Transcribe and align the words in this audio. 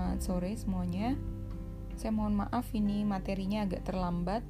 Selamat 0.00 0.24
sore 0.24 0.56
semuanya. 0.56 1.12
Saya 1.92 2.08
mohon 2.16 2.32
maaf 2.32 2.72
ini 2.72 3.04
materinya 3.04 3.68
agak 3.68 3.84
terlambat, 3.84 4.40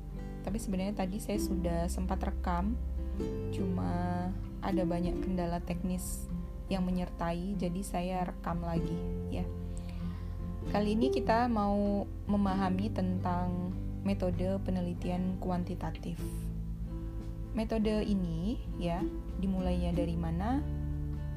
tapi 0.47 0.63
sebenarnya 0.63 0.95
tadi 0.95 1.19
saya 1.19 1.43
sudah 1.43 1.91
sempat 1.91 2.23
rekam. 2.23 2.79
Cuma 3.51 4.31
ada 4.63 4.83
banyak 4.87 5.19
kendala 5.19 5.59
teknis 5.59 6.31
yang 6.71 6.87
menyertai, 6.87 7.59
jadi 7.59 7.83
saya 7.83 8.31
rekam 8.31 8.63
lagi 8.63 8.95
ya. 9.35 9.43
Kali 10.71 10.95
ini 10.95 11.11
kita 11.11 11.51
mau 11.51 12.07
memahami 12.31 12.87
tentang 12.95 13.75
metode 14.07 14.55
penelitian 14.63 15.35
kuantitatif. 15.43 16.23
Metode 17.59 18.07
ini 18.07 18.55
ya, 18.79 19.03
dimulainya 19.43 19.91
dari 19.99 20.15
mana? 20.15 20.63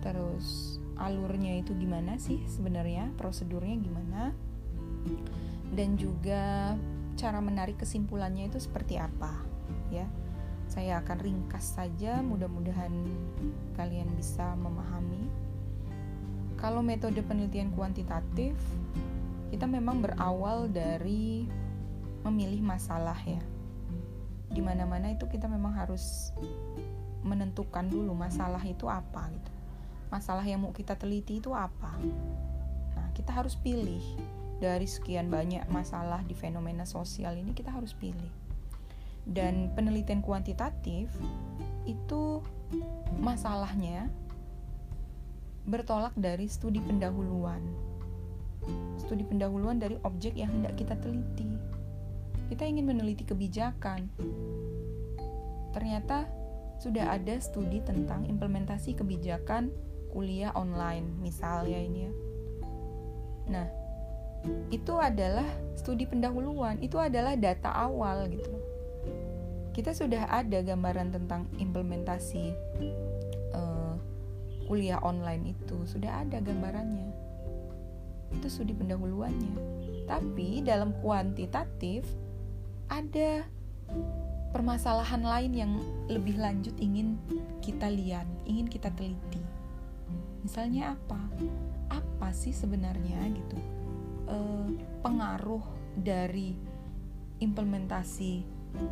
Terus 0.06 0.78
alurnya 0.98 1.58
itu 1.62 1.74
gimana 1.78 2.18
sih 2.22 2.42
sebenarnya, 2.46 3.10
prosedurnya 3.18 3.78
gimana, 3.82 4.34
dan 5.74 5.98
juga 5.98 6.74
cara 7.18 7.40
menarik 7.42 7.82
kesimpulannya 7.82 8.50
itu 8.50 8.62
seperti 8.62 8.98
apa, 8.98 9.34
ya. 9.90 10.06
Saya 10.70 11.04
akan 11.06 11.18
ringkas 11.22 11.78
saja, 11.78 12.24
mudah-mudahan 12.24 12.94
kalian 13.78 14.10
bisa 14.18 14.58
memahami. 14.58 15.30
Kalau 16.58 16.80
metode 16.80 17.20
penelitian 17.22 17.76
kuantitatif, 17.76 18.56
kita 19.54 19.70
memang 19.70 20.02
berawal 20.02 20.72
dari 20.72 21.46
memilih 22.24 22.64
masalah 22.64 23.20
ya. 23.28 23.44
Di 24.50 24.64
mana-mana 24.64 25.12
itu 25.12 25.28
kita 25.28 25.46
memang 25.46 25.76
harus 25.76 26.32
menentukan 27.24 27.88
dulu 27.88 28.12
masalah 28.18 28.60
itu 28.68 28.86
apa 28.92 29.32
gitu 29.32 29.53
masalah 30.14 30.46
yang 30.46 30.62
mau 30.62 30.70
kita 30.70 30.94
teliti 30.94 31.42
itu 31.42 31.50
apa. 31.58 31.98
Nah, 32.94 33.10
kita 33.18 33.34
harus 33.34 33.58
pilih 33.58 34.06
dari 34.62 34.86
sekian 34.86 35.34
banyak 35.34 35.66
masalah 35.74 36.22
di 36.30 36.38
fenomena 36.38 36.86
sosial 36.86 37.34
ini 37.34 37.58
kita 37.58 37.74
harus 37.74 37.98
pilih. 37.98 38.30
Dan 39.26 39.74
penelitian 39.74 40.22
kuantitatif 40.22 41.10
itu 41.90 42.46
masalahnya 43.18 44.14
bertolak 45.66 46.14
dari 46.14 46.46
studi 46.46 46.78
pendahuluan. 46.78 47.64
Studi 49.02 49.26
pendahuluan 49.26 49.82
dari 49.82 49.98
objek 50.06 50.38
yang 50.38 50.54
hendak 50.62 50.78
kita 50.78 50.94
teliti. 51.02 51.50
Kita 52.52 52.70
ingin 52.70 52.86
meneliti 52.86 53.26
kebijakan. 53.26 54.12
Ternyata 55.74 56.28
sudah 56.84 57.16
ada 57.16 57.40
studi 57.40 57.80
tentang 57.80 58.28
implementasi 58.28 59.00
kebijakan 59.00 59.72
kuliah 60.14 60.54
online 60.54 61.10
misalnya 61.18 61.80
ini 61.82 62.00
ya. 62.06 62.14
Nah, 63.50 63.68
itu 64.70 64.94
adalah 64.96 65.48
studi 65.74 66.06
pendahuluan, 66.06 66.80
itu 66.80 67.02
adalah 67.02 67.34
data 67.34 67.74
awal 67.74 68.30
gitu. 68.30 68.54
Kita 69.74 69.90
sudah 69.92 70.30
ada 70.30 70.62
gambaran 70.62 71.10
tentang 71.10 71.50
implementasi 71.58 72.54
uh, 73.58 73.98
kuliah 74.70 75.02
online 75.02 75.58
itu, 75.58 75.82
sudah 75.90 76.22
ada 76.22 76.38
gambarannya. 76.38 77.10
Itu 78.38 78.48
studi 78.54 78.78
pendahuluannya. 78.78 79.58
Tapi 80.06 80.62
dalam 80.62 80.94
kuantitatif 81.02 82.06
ada 82.92 83.50
permasalahan 84.54 85.26
lain 85.26 85.52
yang 85.58 85.74
lebih 86.06 86.38
lanjut 86.38 86.78
ingin 86.78 87.18
kita 87.66 87.90
lihat, 87.90 88.30
ingin 88.46 88.70
kita 88.70 88.94
teliti. 88.94 89.53
Misalnya 90.44 90.94
apa? 91.00 91.20
Apa 91.88 92.36
sih 92.36 92.52
sebenarnya 92.52 93.20
gitu 93.32 93.58
e, 94.28 94.38
pengaruh 95.00 95.64
dari 95.96 96.56
implementasi 97.40 98.44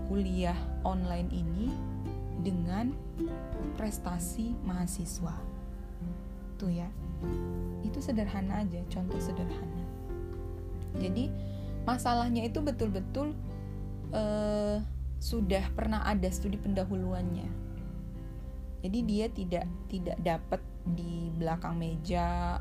kuliah 0.08 0.58
online 0.88 1.30
ini 1.32 1.68
dengan 2.42 2.96
prestasi 3.76 4.56
mahasiswa? 4.64 5.36
Tuh 6.56 6.72
ya, 6.72 6.88
itu 7.84 8.00
sederhana 8.00 8.64
aja, 8.64 8.80
contoh 8.88 9.20
sederhana. 9.20 9.84
Jadi 11.00 11.28
masalahnya 11.84 12.48
itu 12.48 12.64
betul-betul 12.64 13.36
e, 14.16 14.24
sudah 15.22 15.68
pernah 15.76 16.02
ada 16.08 16.32
studi 16.32 16.58
pendahuluannya. 16.58 17.48
Jadi 18.82 19.00
dia 19.06 19.30
tidak 19.30 19.66
tidak 19.86 20.18
dapat 20.26 20.62
di 20.86 21.30
belakang 21.38 21.78
meja 21.78 22.58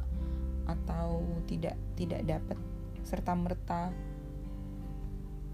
atau 0.69 1.25
tidak 1.48 1.75
tidak 1.97 2.22
dapat 2.25 2.58
serta 3.03 3.32
merta 3.34 3.91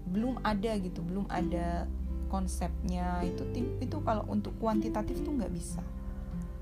belum 0.07 0.39
ada 0.43 0.71
gitu 0.79 1.03
belum 1.03 1.27
ada 1.27 1.87
konsepnya. 2.27 3.23
Itu 3.23 3.43
itu 3.55 3.97
kalau 4.03 4.23
untuk 4.27 4.55
kuantitatif 4.59 5.19
tuh 5.23 5.35
nggak 5.35 5.51
bisa 5.51 5.83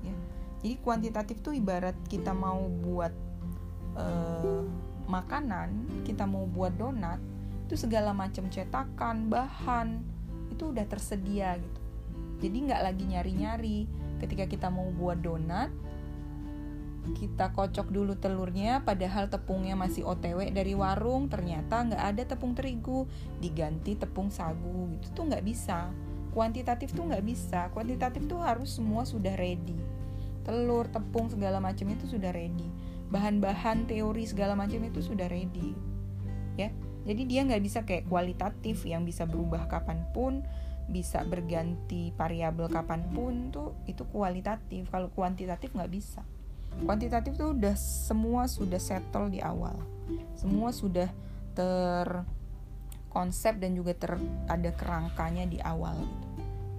ya. 0.02 0.16
Jadi 0.62 0.74
kuantitatif 0.82 1.42
tuh 1.42 1.54
ibarat 1.54 1.94
kita 2.10 2.34
mau 2.34 2.66
buat 2.66 3.12
uh, 3.98 4.66
makanan 5.06 6.02
kita 6.02 6.26
mau 6.26 6.50
buat 6.50 6.74
donat 6.74 7.22
itu 7.66 7.78
segala 7.78 8.10
macam 8.10 8.50
cetakan 8.50 9.30
bahan 9.30 10.02
itu 10.50 10.70
udah 10.70 10.86
tersedia 10.86 11.58
gitu. 11.58 11.80
Jadi 12.46 12.56
nggak 12.70 12.82
lagi 12.82 13.04
nyari-nyari. 13.10 13.78
Ketika 14.16 14.48
kita 14.48 14.72
mau 14.72 14.88
buat 14.96 15.20
donat 15.20 15.68
kita 17.14 17.54
kocok 17.54 17.94
dulu 17.94 18.18
telurnya 18.18 18.82
padahal 18.82 19.30
tepungnya 19.30 19.78
masih 19.78 20.02
otw 20.02 20.42
dari 20.50 20.74
warung 20.74 21.30
ternyata 21.30 21.86
nggak 21.86 22.02
ada 22.02 22.22
tepung 22.24 22.56
terigu. 22.56 23.06
Diganti 23.38 23.94
tepung 23.94 24.32
sagu 24.32 24.90
gitu 24.96 25.22
tuh 25.22 25.24
nggak 25.30 25.44
bisa. 25.46 25.92
Kuantitatif 26.34 26.90
tuh 26.96 27.06
nggak 27.06 27.22
bisa. 27.22 27.70
Kuantitatif 27.70 28.26
tuh 28.26 28.42
harus 28.42 28.74
semua 28.74 29.06
sudah 29.06 29.38
ready. 29.38 29.78
Telur 30.42 30.90
tepung 30.90 31.30
segala 31.30 31.62
macam 31.62 31.86
itu 31.92 32.10
sudah 32.10 32.34
ready. 32.34 32.66
Bahan-bahan 33.12 33.86
teori 33.86 34.24
segala 34.26 34.58
macam 34.58 34.82
itu 34.82 34.98
sudah 35.04 35.30
ready. 35.30 35.76
Ya 36.58 36.72
jadi 37.06 37.22
dia 37.22 37.40
nggak 37.46 37.62
bisa 37.62 37.86
kayak 37.86 38.10
kualitatif 38.10 38.82
yang 38.82 39.06
bisa 39.06 39.30
berubah 39.30 39.70
kapan 39.70 40.02
pun 40.10 40.42
bisa 40.90 41.22
berganti 41.26 42.14
variabel 42.14 42.70
kapan 42.70 43.06
pun 43.14 43.54
tuh 43.54 43.78
itu 43.86 44.02
kualitatif. 44.10 44.90
Kalau 44.90 45.10
kuantitatif 45.14 45.70
nggak 45.70 45.92
bisa 45.94 46.26
kuantitatif 46.84 47.38
tuh 47.38 47.56
udah 47.56 47.74
semua 47.78 48.44
sudah 48.50 48.80
settle 48.80 49.32
di 49.32 49.40
awal 49.40 49.76
semua 50.36 50.70
sudah 50.70 51.08
ter 51.56 52.06
konsep 53.08 53.56
dan 53.56 53.72
juga 53.72 53.96
ter 53.96 54.12
ada 54.44 54.70
kerangkanya 54.76 55.48
di 55.48 55.58
awal 55.64 55.96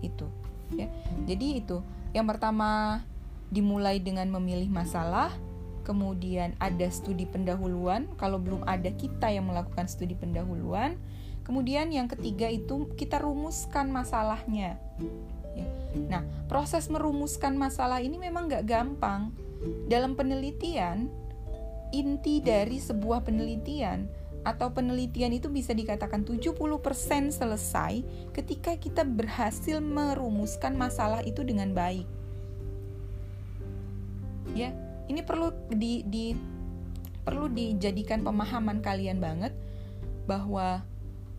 gitu. 0.05 0.29
itu 0.69 0.77
ya 0.77 0.87
jadi 1.25 1.65
itu 1.65 1.81
yang 2.13 2.29
pertama 2.29 3.01
dimulai 3.49 3.97
dengan 3.97 4.29
memilih 4.29 4.69
masalah 4.69 5.33
kemudian 5.87 6.53
ada 6.59 6.85
studi 6.91 7.23
pendahuluan 7.23 8.05
kalau 8.19 8.37
belum 8.37 8.67
ada 8.67 8.91
kita 8.91 9.31
yang 9.31 9.47
melakukan 9.47 9.87
studi 9.87 10.13
pendahuluan 10.13 10.99
kemudian 11.47 11.89
yang 11.89 12.11
ketiga 12.11 12.51
itu 12.51 12.91
kita 12.99 13.23
rumuskan 13.23 13.87
masalahnya 13.87 14.75
ya. 15.55 15.67
nah 16.11 16.21
proses 16.51 16.91
merumuskan 16.91 17.55
masalah 17.55 18.03
ini 18.03 18.19
memang 18.19 18.51
nggak 18.51 18.67
gampang 18.67 19.31
dalam 19.89 20.13
penelitian, 20.13 21.09
inti 21.95 22.43
dari 22.43 22.77
sebuah 22.77 23.23
penelitian 23.23 24.07
atau 24.47 24.71
penelitian 24.71 25.35
itu 25.35 25.51
bisa 25.51 25.75
dikatakan 25.75 26.23
70% 26.23 26.55
selesai 27.35 27.93
ketika 28.31 28.79
kita 28.79 29.03
berhasil 29.03 29.83
merumuskan 29.83 30.77
masalah 30.79 31.19
itu 31.25 31.43
dengan 31.43 31.75
baik. 31.75 32.07
Ya, 34.55 34.71
ini 35.11 35.19
perlu 35.19 35.51
di, 35.67 36.07
di 36.07 36.31
perlu 37.27 37.51
dijadikan 37.51 38.23
pemahaman 38.23 38.79
kalian 38.79 39.19
banget 39.19 39.51
bahwa 40.23 40.87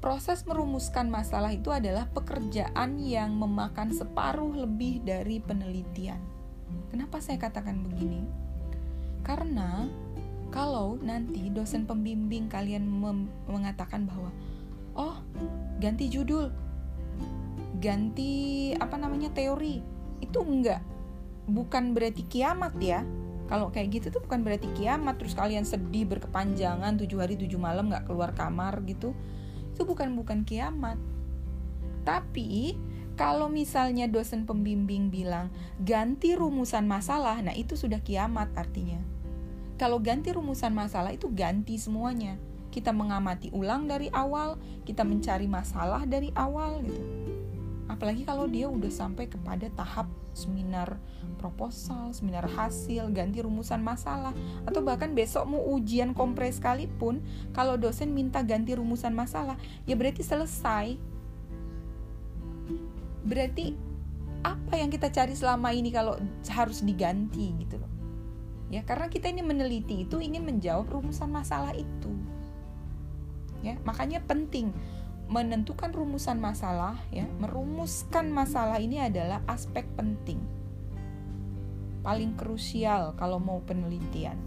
proses 0.04 0.44
merumuskan 0.44 1.08
masalah 1.08 1.50
itu 1.56 1.72
adalah 1.72 2.06
pekerjaan 2.12 3.00
yang 3.00 3.32
memakan 3.40 3.88
separuh 3.90 4.52
lebih 4.52 5.00
dari 5.00 5.40
penelitian. 5.40 6.38
Kenapa 6.88 7.20
saya 7.20 7.37
katakan 7.37 7.85
begini? 7.85 8.25
Karena 9.23 9.85
kalau 10.49 10.96
nanti 11.05 11.52
dosen 11.52 11.85
pembimbing 11.85 12.49
kalian 12.49 12.88
mengatakan 13.44 14.08
bahwa 14.08 14.32
oh, 14.96 15.17
ganti 15.76 16.08
judul, 16.08 16.49
ganti 17.79 18.73
apa 18.81 18.96
namanya 18.96 19.29
teori, 19.37 19.85
itu 20.25 20.38
enggak 20.40 20.81
bukan 21.49 21.96
berarti 21.96 22.23
kiamat 22.29 22.76
ya. 22.79 23.02
Kalau 23.49 23.73
kayak 23.73 23.88
gitu 23.96 24.06
tuh 24.12 24.20
bukan 24.20 24.44
berarti 24.44 24.69
kiamat 24.76 25.17
terus 25.17 25.32
kalian 25.32 25.64
sedih 25.64 26.05
berkepanjangan 26.05 27.00
tujuh 27.00 27.17
hari 27.17 27.40
tujuh 27.40 27.56
malam 27.56 27.88
nggak 27.88 28.05
keluar 28.05 28.37
kamar 28.37 28.85
gitu. 28.85 29.17
Itu 29.73 29.88
bukan 29.88 30.12
bukan 30.12 30.44
kiamat. 30.44 31.00
Tapi 32.05 32.76
kalau 33.18 33.50
misalnya 33.50 34.06
dosen 34.06 34.46
pembimbing 34.46 35.10
bilang 35.10 35.50
ganti 35.82 36.38
rumusan 36.38 36.86
masalah, 36.86 37.42
nah 37.42 37.52
itu 37.52 37.74
sudah 37.74 37.98
kiamat 37.98 38.48
artinya. 38.54 39.02
kalau 39.78 40.02
ganti 40.02 40.34
rumusan 40.34 40.74
masalah 40.74 41.14
itu 41.14 41.30
ganti 41.30 41.78
semuanya 41.78 42.34
kita 42.74 42.90
mengamati 42.90 43.48
ulang 43.54 43.86
dari 43.86 44.10
awal 44.10 44.58
kita 44.82 45.06
mencari 45.06 45.46
masalah 45.46 46.02
dari 46.02 46.34
awal 46.34 46.82
gitu 46.82 47.02
apalagi 47.88 48.22
kalau 48.22 48.46
dia 48.46 48.68
udah 48.68 48.92
sampai 48.92 49.26
kepada 49.26 49.66
tahap 49.72 50.06
seminar 50.36 51.02
proposal, 51.40 52.14
seminar 52.14 52.46
hasil, 52.46 53.10
ganti 53.10 53.42
rumusan 53.42 53.82
masalah, 53.82 54.30
atau 54.66 54.82
bahkan 54.86 55.10
besok 55.10 55.50
mau 55.50 55.62
ujian 55.74 56.14
kompres 56.14 56.62
sekalipun, 56.62 57.22
kalau 57.50 57.74
dosen 57.74 58.14
minta 58.14 58.42
ganti 58.46 58.74
rumusan 58.78 59.14
masalah, 59.14 59.58
ya 59.82 59.98
berarti 59.98 60.22
selesai. 60.22 60.94
Berarti 63.28 63.76
apa 64.40 64.80
yang 64.80 64.88
kita 64.88 65.12
cari 65.12 65.36
selama 65.36 65.70
ini 65.76 65.92
kalau 65.92 66.16
harus 66.48 66.80
diganti 66.80 67.52
gitu 67.60 67.76
loh. 67.76 67.92
Ya, 68.69 68.84
karena 68.84 69.08
kita 69.08 69.28
ini 69.28 69.44
meneliti 69.44 70.08
itu 70.08 70.20
ingin 70.20 70.44
menjawab 70.44 70.88
rumusan 70.88 71.28
masalah 71.28 71.76
itu. 71.76 72.12
Ya, 73.60 73.76
makanya 73.84 74.25
penting 74.25 74.72
menentukan 75.28 75.92
rumusan 75.92 76.40
masalah 76.40 76.96
ya 77.12 77.28
merumuskan 77.36 78.32
masalah 78.32 78.80
ini 78.80 78.96
adalah 78.96 79.44
aspek 79.44 79.84
penting 79.92 80.40
paling 82.00 82.32
krusial 82.32 83.12
kalau 83.20 83.36
mau 83.36 83.60
penelitian 83.60 84.40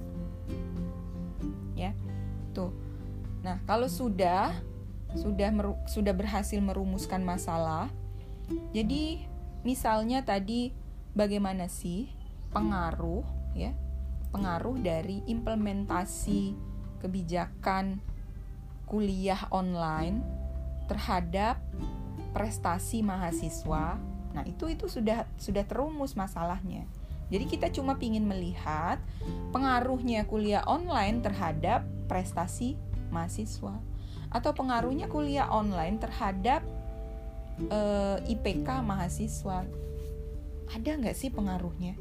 ya 1.77 1.93
tuh 2.57 2.73
nah 3.45 3.61
kalau 3.69 3.85
sudah 3.85 4.57
sudah 5.13 5.53
meru, 5.53 5.77
sudah 5.85 6.17
berhasil 6.17 6.57
merumuskan 6.57 7.21
masalah 7.21 7.93
jadi 8.71 9.23
misalnya 9.61 10.25
tadi 10.25 10.73
bagaimana 11.13 11.67
sih 11.67 12.09
pengaruh 12.51 13.23
ya 13.53 13.75
pengaruh 14.31 14.79
dari 14.79 15.21
implementasi 15.27 16.55
kebijakan 17.03 17.99
kuliah 18.87 19.47
online 19.51 20.23
terhadap 20.87 21.59
prestasi 22.31 23.03
mahasiswa. 23.03 23.99
Nah, 24.31 24.43
itu 24.47 24.71
itu 24.71 24.87
sudah 24.87 25.27
sudah 25.35 25.63
terumus 25.67 26.15
masalahnya. 26.15 26.87
Jadi 27.31 27.47
kita 27.47 27.71
cuma 27.71 27.95
ingin 27.99 28.27
melihat 28.27 28.99
pengaruhnya 29.55 30.27
kuliah 30.27 30.63
online 30.67 31.23
terhadap 31.23 31.87
prestasi 32.11 32.75
mahasiswa 33.07 33.79
atau 34.31 34.51
pengaruhnya 34.51 35.07
kuliah 35.07 35.47
online 35.47 35.99
terhadap 35.99 36.63
uh, 37.67 38.17
eh, 38.21 38.31
IPK 38.37 38.67
mahasiswa. 38.81 39.67
Ada 40.71 40.89
nggak 40.95 41.17
sih 41.17 41.29
pengaruhnya? 41.33 41.99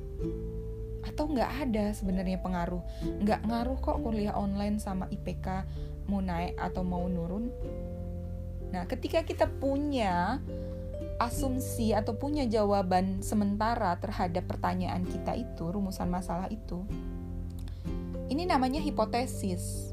Atau 1.02 1.32
nggak 1.32 1.50
ada 1.67 1.91
sebenarnya 1.97 2.38
pengaruh? 2.38 2.82
Nggak 3.25 3.41
ngaruh 3.49 3.79
kok 3.82 3.99
kuliah 4.05 4.37
online 4.37 4.79
sama 4.79 5.11
IPK 5.11 5.67
mau 6.06 6.23
naik 6.23 6.55
atau 6.58 6.82
mau 6.87 7.06
nurun? 7.11 7.50
Nah, 8.70 8.87
ketika 8.87 9.26
kita 9.26 9.50
punya 9.50 10.38
asumsi 11.19 11.93
atau 11.93 12.14
punya 12.17 12.46
jawaban 12.46 13.20
sementara 13.20 13.99
terhadap 13.99 14.46
pertanyaan 14.46 15.03
kita 15.05 15.35
itu, 15.35 15.69
rumusan 15.69 16.06
masalah 16.06 16.46
itu, 16.49 16.87
ini 18.31 18.46
namanya 18.46 18.79
hipotesis. 18.79 19.91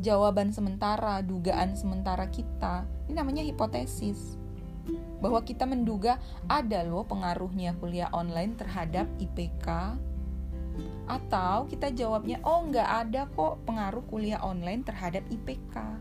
Jawaban 0.00 0.50
sementara, 0.50 1.22
dugaan 1.22 1.78
sementara 1.78 2.26
kita, 2.32 2.88
ini 3.06 3.14
namanya 3.14 3.44
hipotesis. 3.44 4.39
Bahwa 5.20 5.44
kita 5.44 5.68
menduga 5.68 6.16
ada 6.48 6.80
loh 6.82 7.04
pengaruhnya 7.04 7.76
kuliah 7.76 8.08
online 8.10 8.56
terhadap 8.56 9.06
IPK, 9.20 9.96
atau 11.04 11.68
kita 11.68 11.92
jawabnya, 11.92 12.40
oh 12.46 12.64
nggak 12.64 12.88
ada 12.88 13.28
kok 13.28 13.60
pengaruh 13.68 14.02
kuliah 14.08 14.40
online 14.40 14.80
terhadap 14.86 15.26
IPK 15.28 16.00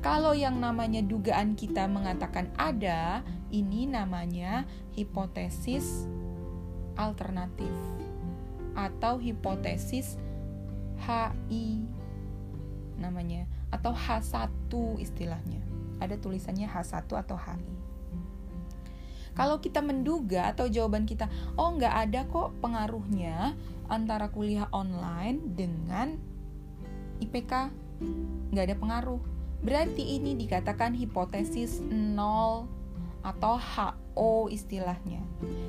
kalau 0.00 0.32
yang 0.32 0.56
namanya 0.56 1.04
dugaan 1.04 1.52
kita 1.52 1.84
mengatakan 1.84 2.48
ada, 2.56 3.20
ini 3.52 3.84
namanya 3.84 4.64
hipotesis 4.96 6.08
alternatif 6.96 7.72
atau 8.72 9.20
hipotesis 9.20 10.16
HI 11.04 11.84
namanya 12.96 13.44
atau 13.68 13.92
H1 13.92 14.72
istilahnya. 15.04 15.60
Ada 16.00 16.16
tulisannya 16.16 16.66
H1 16.66 17.06
atau 17.06 17.36
HI. 17.36 17.76
Kalau 19.36 19.62
kita 19.62 19.78
menduga 19.80 20.50
atau 20.50 20.66
jawaban 20.66 21.06
kita, 21.06 21.30
oh 21.54 21.76
nggak 21.76 21.94
ada 22.08 22.20
kok 22.26 22.56
pengaruhnya 22.58 23.54
antara 23.86 24.26
kuliah 24.28 24.66
online 24.74 25.54
dengan 25.54 26.18
IPK, 27.22 27.70
nggak 28.50 28.64
ada 28.66 28.76
pengaruh 28.76 29.20
Berarti 29.60 30.16
ini 30.16 30.32
dikatakan 30.32 30.96
hipotesis 30.96 31.84
nol 31.92 32.64
atau 33.20 33.60
HO 33.60 34.48
istilahnya. 34.48 35.20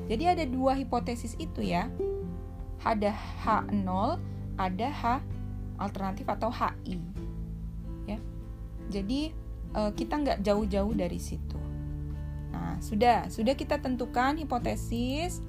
Jadi 0.07 0.23
ada 0.23 0.43
dua 0.47 0.79
hipotesis 0.79 1.35
itu 1.35 1.59
ya. 1.59 1.91
Ada 2.87 3.11
H0, 3.43 3.87
ada 4.55 4.87
H 4.87 5.03
alternatif 5.75 6.23
atau 6.31 6.47
HI. 6.47 6.97
Ya. 8.07 8.17
Jadi 8.87 9.35
eh, 9.75 9.91
kita 9.95 10.19
nggak 10.19 10.39
jauh-jauh 10.43 10.93
dari 10.95 11.19
situ. 11.19 11.59
Nah, 12.51 12.77
sudah, 12.83 13.31
sudah 13.31 13.55
kita 13.55 13.79
tentukan 13.79 14.35
hipotesis. 14.37 15.39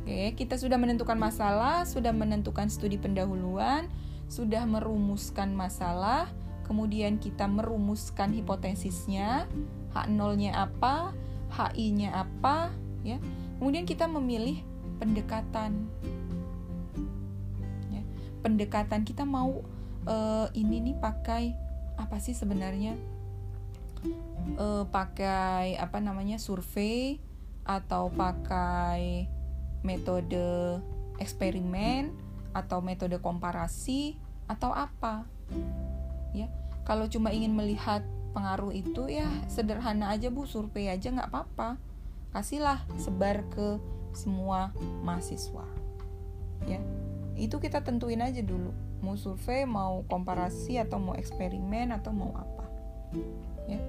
Oke, 0.00 0.32
kita 0.32 0.56
sudah 0.56 0.80
menentukan 0.80 1.20
masalah, 1.20 1.84
sudah 1.84 2.10
menentukan 2.10 2.72
studi 2.72 2.96
pendahuluan, 2.96 3.84
sudah 4.32 4.64
merumuskan 4.64 5.52
masalah, 5.52 6.32
kemudian 6.64 7.20
kita 7.20 7.44
merumuskan 7.44 8.32
hipotesisnya, 8.32 9.44
H0-nya 9.92 10.56
apa, 10.56 11.12
HI-nya 11.52 12.14
apa, 12.14 12.72
ya. 13.02 13.18
Kemudian 13.60 13.84
kita 13.84 14.08
memilih 14.08 14.62
pendekatan. 14.96 15.90
Ya. 17.92 18.02
Pendekatan 18.40 19.04
kita 19.04 19.28
mau 19.28 19.60
uh, 20.06 20.48
ini 20.56 20.80
nih 20.80 20.96
pakai 20.96 21.52
apa 22.00 22.16
sih 22.22 22.32
sebenarnya? 22.32 22.96
Uh, 24.56 24.88
pakai 24.88 25.76
apa 25.76 26.00
namanya 26.00 26.40
survei 26.40 27.20
atau 27.68 28.08
pakai 28.08 29.28
metode 29.84 30.80
eksperimen 31.20 32.12
atau 32.56 32.80
metode 32.80 33.20
komparasi 33.20 34.16
atau 34.48 34.72
apa 34.72 35.28
ya. 36.32 36.48
Kalau 36.88 37.06
cuma 37.06 37.30
ingin 37.30 37.54
melihat 37.54 38.02
pengaruh 38.32 38.72
itu 38.74 39.06
ya 39.12 39.28
sederhana 39.46 40.10
aja 40.10 40.32
bu. 40.32 40.48
Survei 40.48 40.88
aja 40.88 41.12
nggak 41.12 41.30
apa-apa. 41.30 41.76
Kasihlah 42.32 42.82
sebar 42.96 43.44
ke 43.52 43.78
semua 44.16 44.74
mahasiswa 45.04 45.68
ya. 46.66 46.80
Itu 47.38 47.62
kita 47.62 47.84
tentuin 47.84 48.24
aja 48.24 48.42
dulu. 48.42 48.72
Mau 49.00 49.16
survei 49.16 49.64
mau 49.64 50.02
komparasi 50.08 50.80
atau 50.80 50.98
mau 51.00 51.14
eksperimen 51.16 51.94
atau 51.94 52.12
mau 52.12 52.32
apa 52.36 52.60
ya 53.70 53.80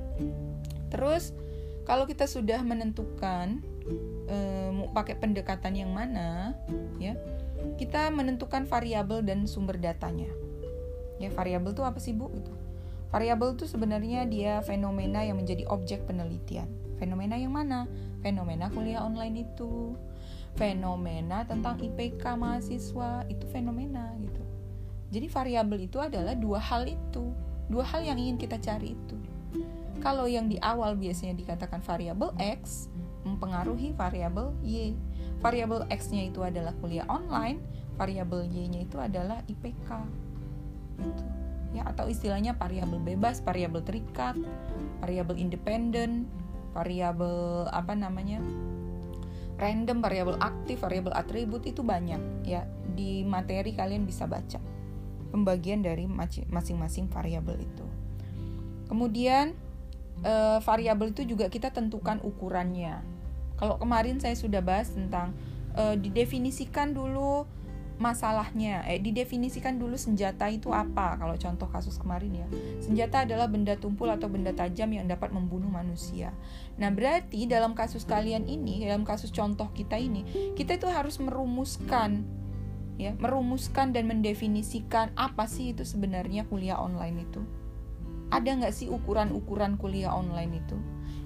terus 0.93 1.33
kalau 1.87 2.05
kita 2.05 2.29
sudah 2.29 2.61
menentukan 2.61 3.59
e, 4.29 4.37
pakai 4.93 5.17
pendekatan 5.17 5.73
yang 5.73 5.91
mana 5.91 6.53
ya 7.01 7.17
kita 7.77 8.13
menentukan 8.13 8.69
variabel 8.69 9.25
dan 9.25 9.49
sumber 9.49 9.81
datanya 9.81 10.29
ya 11.17 11.33
variabel 11.33 11.73
itu 11.73 11.81
apa 11.81 11.97
sih 11.97 12.13
bu 12.13 12.29
gitu 12.33 12.53
Variabel 13.11 13.59
itu 13.59 13.67
sebenarnya 13.67 14.23
dia 14.23 14.63
fenomena 14.63 15.19
yang 15.19 15.35
menjadi 15.35 15.67
objek 15.67 16.07
penelitian. 16.07 16.71
Fenomena 16.95 17.35
yang 17.35 17.51
mana? 17.51 17.83
Fenomena 18.23 18.71
kuliah 18.71 19.03
online 19.03 19.51
itu. 19.51 19.99
Fenomena 20.55 21.43
tentang 21.43 21.75
IPK 21.75 22.23
mahasiswa 22.39 23.27
itu 23.27 23.43
fenomena 23.51 24.15
gitu. 24.15 24.43
Jadi 25.11 25.27
variabel 25.27 25.91
itu 25.91 25.99
adalah 25.99 26.39
dua 26.39 26.59
hal 26.63 26.87
itu, 26.87 27.35
dua 27.67 27.83
hal 27.83 27.99
yang 28.07 28.15
ingin 28.15 28.39
kita 28.39 28.55
cari 28.63 28.95
itu. 28.95 29.15
Kalau 30.01 30.25
yang 30.25 30.49
di 30.49 30.57
awal 30.59 30.97
biasanya 30.97 31.37
dikatakan 31.37 31.79
variabel 31.85 32.33
X 32.41 32.89
mempengaruhi 33.21 33.93
variabel 33.93 34.57
Y. 34.65 34.97
Variabel 35.41 35.85
X-nya 35.89 36.29
itu 36.29 36.41
adalah 36.45 36.73
kuliah 36.77 37.05
online, 37.09 37.61
variabel 37.97 38.45
Y-nya 38.49 38.85
itu 38.85 38.97
adalah 38.97 39.41
IPK. 39.45 39.89
Gitu 41.01 41.25
ya 41.71 41.87
atau 41.87 42.07
istilahnya 42.11 42.55
variabel 42.55 42.99
bebas, 42.99 43.39
variabel 43.39 43.79
terikat, 43.83 44.35
variabel 44.99 45.39
independen, 45.39 46.27
variabel 46.75 47.67
apa 47.71 47.95
namanya? 47.95 48.39
random, 49.61 50.01
variabel 50.01 50.41
aktif, 50.41 50.81
variabel 50.81 51.13
atribut 51.13 51.61
itu 51.69 51.85
banyak 51.85 52.17
ya. 52.49 52.65
Di 52.97 53.21
materi 53.21 53.77
kalian 53.77 54.09
bisa 54.09 54.25
baca 54.25 54.57
pembagian 55.29 55.85
dari 55.85 56.09
masing-masing 56.49 57.07
variabel 57.13 57.61
itu. 57.61 57.85
Kemudian 58.89 59.53
eh, 60.25 60.59
variabel 60.61 61.13
itu 61.13 61.23
juga 61.25 61.49
kita 61.49 61.73
tentukan 61.73 62.21
ukurannya. 62.21 63.01
Kalau 63.57 63.77
kemarin 63.77 64.17
saya 64.17 64.33
sudah 64.33 64.61
bahas 64.61 64.89
tentang 64.93 65.33
eh, 65.77 65.95
didefinisikan 65.97 66.93
dulu 66.93 67.45
masalahnya 68.01 68.81
eh 68.89 68.97
didefinisikan 68.97 69.77
dulu 69.77 69.93
senjata 69.93 70.49
itu 70.49 70.73
apa. 70.73 71.21
Kalau 71.21 71.37
contoh 71.37 71.69
kasus 71.69 72.01
kemarin 72.01 72.33
ya 72.33 72.47
senjata 72.81 73.29
adalah 73.29 73.45
benda 73.45 73.77
tumpul 73.77 74.09
atau 74.09 74.25
benda 74.25 74.49
tajam 74.57 74.89
yang 74.89 75.05
dapat 75.05 75.29
membunuh 75.29 75.69
manusia. 75.69 76.33
Nah 76.81 76.89
berarti 76.89 77.45
dalam 77.45 77.77
kasus 77.77 78.09
kalian 78.09 78.49
ini 78.49 78.81
dalam 78.89 79.05
kasus 79.05 79.29
contoh 79.29 79.69
kita 79.77 80.01
ini 80.01 80.25
kita 80.57 80.81
itu 80.81 80.89
harus 80.89 81.21
merumuskan 81.21 82.25
ya 82.97 83.13
merumuskan 83.17 83.93
dan 83.93 84.09
mendefinisikan 84.09 85.13
apa 85.13 85.45
sih 85.45 85.73
itu 85.73 85.85
sebenarnya 85.85 86.49
kuliah 86.49 86.81
online 86.81 87.29
itu 87.29 87.41
ada 88.31 88.49
nggak 88.49 88.73
sih 88.73 88.87
ukuran-ukuran 88.87 89.75
kuliah 89.75 90.15
online 90.15 90.63
itu 90.63 90.77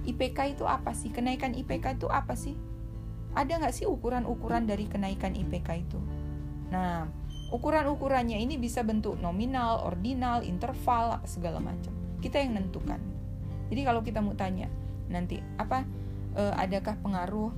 IPK 0.05 0.57
itu 0.57 0.65
apa 0.65 0.93
sih 0.93 1.09
kenaikan 1.13 1.53
IPK 1.53 2.01
itu 2.01 2.07
apa 2.09 2.33
sih 2.33 2.57
ada 3.37 3.51
nggak 3.61 3.73
sih 3.73 3.85
ukuran-ukuran 3.85 4.65
dari 4.65 4.89
kenaikan 4.89 5.37
IPK 5.37 5.69
itu 5.85 5.99
Nah, 6.73 7.05
ukuran-ukurannya 7.53 8.41
ini 8.41 8.57
bisa 8.57 8.81
bentuk 8.81 9.19
nominal, 9.21 9.85
ordinal, 9.85 10.41
interval, 10.41 11.19
apa 11.21 11.27
segala 11.29 11.61
macam. 11.61 11.93
Kita 12.21 12.41
yang 12.41 12.57
menentukan. 12.57 12.97
Jadi 13.69 13.81
kalau 13.85 14.01
kita 14.05 14.21
mau 14.21 14.33
tanya 14.37 14.69
nanti 15.09 15.37
apa 15.57 15.85
e, 16.33 16.43
adakah 16.57 16.97
pengaruh 17.01 17.53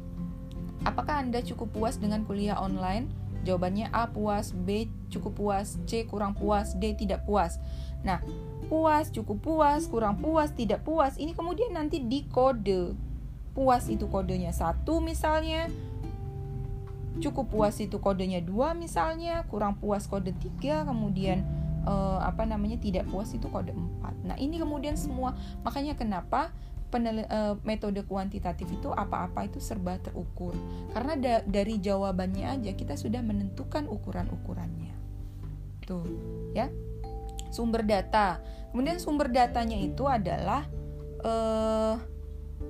apakah 0.84 1.24
Anda 1.24 1.40
cukup 1.44 1.72
puas 1.76 2.00
dengan 2.00 2.28
kuliah 2.28 2.60
online? 2.60 3.08
Jawabannya 3.48 3.92
A 3.96 4.12
puas, 4.12 4.52
B 4.52 4.92
cukup 5.08 5.40
puas, 5.40 5.80
C 5.88 6.04
kurang 6.04 6.36
puas, 6.36 6.76
D 6.76 6.96
tidak 7.00 7.24
puas. 7.24 7.64
Nah, 8.04 8.20
puas, 8.68 9.10
cukup 9.12 9.38
puas, 9.42 9.88
kurang 9.88 10.20
puas, 10.20 10.52
tidak 10.54 10.84
puas. 10.84 11.16
Ini 11.16 11.34
kemudian 11.34 11.76
nanti 11.76 12.04
di 12.04 12.28
kode. 12.28 12.96
Puas 13.58 13.90
itu 13.90 14.06
kodenya 14.06 14.54
satu 14.54 15.02
misalnya, 15.02 15.66
cukup 17.18 17.50
puas 17.50 17.76
itu 17.82 17.98
kodenya 17.98 18.40
dua 18.46 18.78
misalnya 18.78 19.42
kurang 19.50 19.82
puas 19.82 20.06
kode 20.06 20.38
tiga 20.38 20.86
kemudian 20.86 21.42
uh, 21.88 22.22
apa 22.22 22.46
namanya 22.46 22.78
tidak 22.78 23.10
puas 23.10 23.34
itu 23.34 23.50
kode 23.50 23.74
empat. 23.74 24.14
Nah 24.28 24.38
ini 24.38 24.62
kemudian 24.62 24.94
semua. 25.00 25.34
Makanya 25.66 25.98
kenapa 25.98 26.54
penel, 26.94 27.26
uh, 27.28 27.56
metode 27.66 28.04
kuantitatif 28.06 28.70
itu 28.70 28.92
apa-apa 28.94 29.48
itu 29.50 29.58
serba 29.58 29.98
terukur. 30.00 30.54
Karena 30.94 31.14
da 31.18 31.34
dari 31.44 31.80
jawabannya 31.82 32.60
aja 32.60 32.72
kita 32.76 32.94
sudah 33.00 33.24
menentukan 33.24 33.90
ukuran-ukurannya. 33.90 34.94
Tuh 35.88 36.04
ya 36.54 36.68
sumber 37.58 37.82
data 37.82 38.38
kemudian 38.70 39.02
sumber 39.02 39.34
datanya 39.34 39.82
itu 39.82 40.06
adalah 40.06 40.70
uh, 41.26 41.98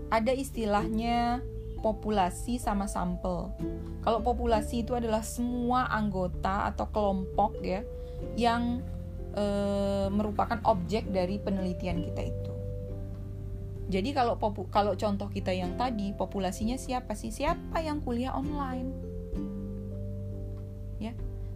ada 0.07 0.31
istilahnya 0.31 1.43
populasi 1.79 2.57
sama 2.57 2.89
sampel. 2.89 3.53
Kalau 4.01 4.19
populasi 4.25 4.83
itu 4.83 4.97
adalah 4.97 5.21
semua 5.21 5.87
anggota 5.87 6.67
atau 6.73 6.89
kelompok 6.89 7.59
ya 7.61 7.85
yang 8.33 8.81
e, 9.35 9.45
merupakan 10.09 10.57
objek 10.65 11.07
dari 11.13 11.37
penelitian 11.37 12.01
kita 12.01 12.21
itu. 12.27 12.53
Jadi 13.87 14.09
kalau 14.11 14.35
kalau 14.67 14.99
contoh 14.99 15.31
kita 15.31 15.55
yang 15.55 15.79
tadi 15.79 16.11
populasinya 16.11 16.75
siapa 16.75 17.15
sih? 17.15 17.31
Siapa 17.31 17.79
yang 17.79 18.03
kuliah 18.03 18.35
online? 18.35 19.06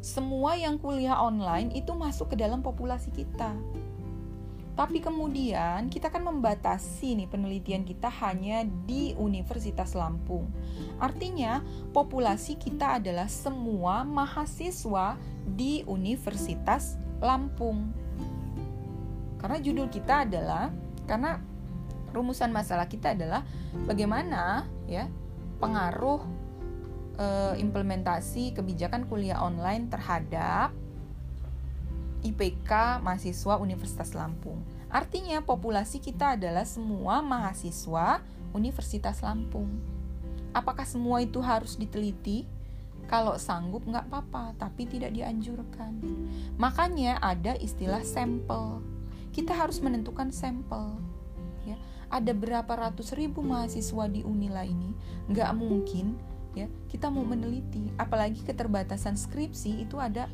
Semua 0.01 0.57
yang 0.57 0.81
kuliah 0.81 1.21
online 1.21 1.77
itu 1.77 1.93
masuk 1.93 2.33
ke 2.33 2.35
dalam 2.35 2.65
populasi 2.65 3.13
kita. 3.13 3.53
Tapi 4.73 4.97
kemudian 4.97 5.93
kita 5.93 6.09
kan 6.09 6.25
membatasi 6.25 7.13
nih 7.13 7.29
penelitian 7.29 7.85
kita 7.85 8.09
hanya 8.09 8.65
di 8.65 9.13
Universitas 9.13 9.93
Lampung. 9.93 10.49
Artinya 10.97 11.61
populasi 11.93 12.57
kita 12.57 12.97
adalah 12.97 13.29
semua 13.29 14.01
mahasiswa 14.01 15.21
di 15.45 15.85
Universitas 15.85 16.97
Lampung. 17.21 17.93
Karena 19.37 19.61
judul 19.61 19.85
kita 19.85 20.25
adalah 20.25 20.73
karena 21.05 21.37
rumusan 22.09 22.49
masalah 22.49 22.89
kita 22.89 23.13
adalah 23.13 23.45
bagaimana 23.85 24.65
ya 24.89 25.05
pengaruh 25.61 26.40
e, 27.15 27.27
implementasi 27.59 28.55
kebijakan 28.55 29.07
kuliah 29.07 29.39
online 29.41 29.87
terhadap 29.87 30.71
IPK 32.21 33.01
mahasiswa 33.01 33.57
Universitas 33.57 34.13
Lampung. 34.13 34.61
Artinya 34.91 35.41
populasi 35.41 35.97
kita 35.97 36.37
adalah 36.37 36.67
semua 36.67 37.23
mahasiswa 37.23 38.21
Universitas 38.53 39.23
Lampung. 39.25 39.81
Apakah 40.51 40.83
semua 40.83 41.23
itu 41.23 41.39
harus 41.39 41.79
diteliti? 41.79 42.45
Kalau 43.07 43.35
sanggup 43.35 43.83
nggak 43.87 44.07
apa-apa, 44.07 44.55
tapi 44.55 44.87
tidak 44.87 45.11
dianjurkan. 45.15 45.99
Makanya 46.55 47.19
ada 47.19 47.57
istilah 47.57 48.03
sampel. 48.05 48.83
Kita 49.31 49.55
harus 49.55 49.79
menentukan 49.79 50.31
sampel. 50.31 50.99
Ya, 51.63 51.79
ada 52.11 52.31
berapa 52.35 52.71
ratus 52.71 53.15
ribu 53.15 53.43
mahasiswa 53.43 54.07
di 54.11 54.23
Unila 54.23 54.63
ini, 54.67 54.95
nggak 55.31 55.51
mungkin 55.55 56.19
ya 56.57 56.67
kita 56.91 57.07
mau 57.07 57.23
meneliti. 57.23 57.91
Apalagi 57.95 58.43
keterbatasan 58.43 59.15
skripsi 59.15 59.87
itu 59.87 59.99
ada 59.99 60.27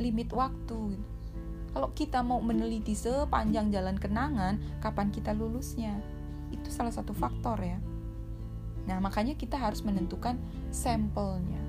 limit 0.00 0.32
waktu 0.32 0.96
gitu. 0.96 1.08
Kalau 1.76 1.92
kita 1.92 2.24
mau 2.24 2.40
meneliti 2.40 2.96
sepanjang 2.96 3.68
jalan 3.68 4.00
kenangan, 4.00 4.56
kapan 4.80 5.12
kita 5.12 5.36
lulusnya? 5.36 6.00
Itu 6.48 6.72
salah 6.72 6.88
satu 6.88 7.12
faktor 7.12 7.60
ya. 7.60 7.76
Nah, 8.88 8.96
makanya 8.96 9.36
kita 9.36 9.60
harus 9.60 9.84
menentukan 9.84 10.40
sampelnya. 10.72 11.60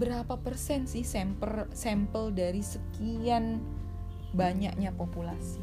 Berapa 0.00 0.40
persen 0.40 0.88
sih 0.88 1.04
sampel 1.04 1.68
sampel 1.76 2.32
dari 2.32 2.64
sekian 2.64 3.60
banyaknya 4.32 4.96
populasi? 4.96 5.60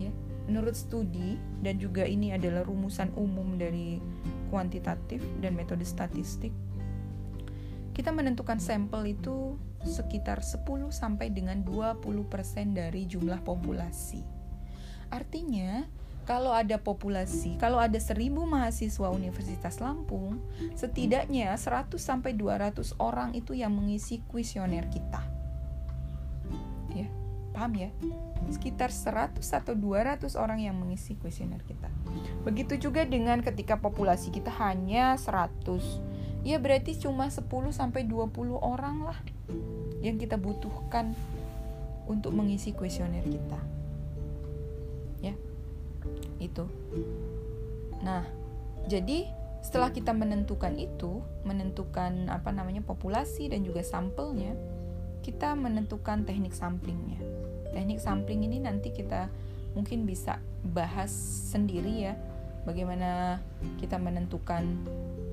Ya, 0.00 0.08
menurut 0.48 0.72
studi 0.72 1.36
dan 1.60 1.76
juga 1.76 2.08
ini 2.08 2.32
adalah 2.32 2.64
rumusan 2.64 3.12
umum 3.12 3.60
dari 3.60 4.00
kuantitatif 4.48 5.22
dan 5.42 5.54
metode 5.54 5.84
statistik 5.84 6.54
kita 7.96 8.12
menentukan 8.12 8.60
sampel 8.60 9.16
itu 9.16 9.56
sekitar 9.80 10.44
10 10.44 10.92
sampai 10.92 11.32
dengan 11.32 11.64
20% 11.64 11.96
dari 12.76 13.08
jumlah 13.08 13.40
populasi. 13.40 14.20
Artinya, 15.08 15.88
kalau 16.28 16.52
ada 16.52 16.76
populasi, 16.76 17.56
kalau 17.56 17.80
ada 17.80 17.96
1000 17.96 18.36
mahasiswa 18.44 19.08
Universitas 19.08 19.80
Lampung, 19.80 20.44
setidaknya 20.76 21.56
100 21.56 21.96
sampai 21.96 22.36
200 22.36 23.00
orang 23.00 23.32
itu 23.32 23.56
yang 23.56 23.72
mengisi 23.72 24.20
kuesioner 24.28 24.92
kita. 24.92 25.35
Paham 27.56 27.72
ya? 27.72 27.88
Sekitar 28.52 28.92
100 28.92 29.40
atau 29.40 29.72
200 29.72 30.36
orang 30.36 30.60
yang 30.60 30.76
mengisi 30.76 31.16
kuesioner 31.16 31.64
kita. 31.64 31.88
Begitu 32.44 32.76
juga 32.76 33.08
dengan 33.08 33.40
ketika 33.40 33.80
populasi 33.80 34.28
kita 34.28 34.52
hanya 34.60 35.16
100 35.16 35.56
ya 36.46 36.62
berarti 36.62 36.94
cuma 36.94 37.26
10 37.26 37.42
sampai 37.74 38.06
20 38.06 38.54
orang 38.60 39.02
lah 39.02 39.18
yang 39.98 40.14
kita 40.14 40.38
butuhkan 40.38 41.10
untuk 42.06 42.30
mengisi 42.36 42.70
kuesioner 42.70 43.26
kita. 43.26 43.58
Ya. 45.24 45.34
Itu. 46.38 46.70
Nah, 48.04 48.22
jadi 48.86 49.26
setelah 49.66 49.90
kita 49.90 50.14
menentukan 50.14 50.78
itu, 50.78 51.18
menentukan 51.42 52.30
apa 52.30 52.54
namanya 52.54 52.86
populasi 52.86 53.50
dan 53.50 53.66
juga 53.66 53.82
sampelnya, 53.82 54.54
kita 55.26 55.58
menentukan 55.58 56.22
teknik 56.22 56.54
samplingnya. 56.54 57.18
Teknik 57.76 58.00
sampling 58.00 58.40
ini 58.48 58.56
nanti 58.64 58.88
kita 58.88 59.28
mungkin 59.76 60.08
bisa 60.08 60.40
bahas 60.72 61.12
sendiri 61.52 62.08
ya, 62.08 62.16
bagaimana 62.64 63.44
kita 63.76 64.00
menentukan 64.00 64.64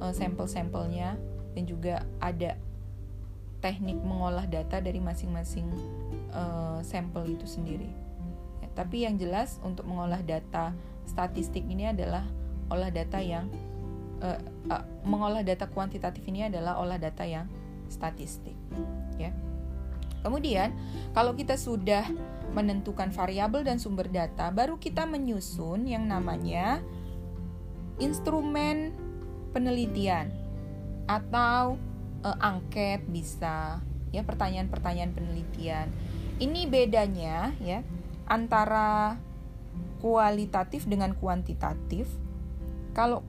uh, 0.04 0.12
sampel-sampelnya 0.12 1.16
dan 1.56 1.64
juga 1.64 2.04
ada 2.20 2.60
teknik 3.64 3.96
mengolah 4.04 4.44
data 4.44 4.84
dari 4.84 5.00
masing-masing 5.00 5.72
uh, 6.36 6.84
sampel 6.84 7.32
itu 7.32 7.48
sendiri. 7.48 7.88
Ya, 8.60 8.68
tapi 8.76 9.08
yang 9.08 9.16
jelas 9.16 9.64
untuk 9.64 9.88
mengolah 9.88 10.20
data 10.20 10.76
statistik 11.08 11.64
ini 11.64 11.96
adalah 11.96 12.28
olah 12.68 12.92
data 12.92 13.24
yang 13.24 13.48
uh, 14.20 14.36
uh, 14.68 14.84
mengolah 15.08 15.48
data 15.48 15.72
kuantitatif 15.72 16.28
ini 16.28 16.52
adalah 16.52 16.76
olah 16.76 17.00
data 17.00 17.24
yang 17.24 17.48
statistik, 17.88 18.60
ya. 19.16 19.32
Kemudian, 20.24 20.72
kalau 21.12 21.36
kita 21.36 21.60
sudah 21.60 22.08
menentukan 22.52 23.10
variabel 23.16 23.64
dan 23.64 23.80
sumber 23.80 24.12
data, 24.12 24.52
baru 24.52 24.76
kita 24.76 25.08
menyusun 25.08 25.88
yang 25.88 26.06
namanya 26.06 26.84
instrumen 28.04 28.92
penelitian 29.56 30.34
atau 31.08 31.80
uh, 32.26 32.38
angket 32.40 33.06
bisa 33.08 33.80
ya 34.12 34.22
pertanyaan-pertanyaan 34.22 35.12
penelitian. 35.16 35.88
Ini 36.42 36.68
bedanya 36.68 37.54
ya 37.62 37.86
antara 38.28 39.18
kualitatif 40.04 40.84
dengan 40.84 41.16
kuantitatif. 41.16 42.10
Kalau 42.94 43.24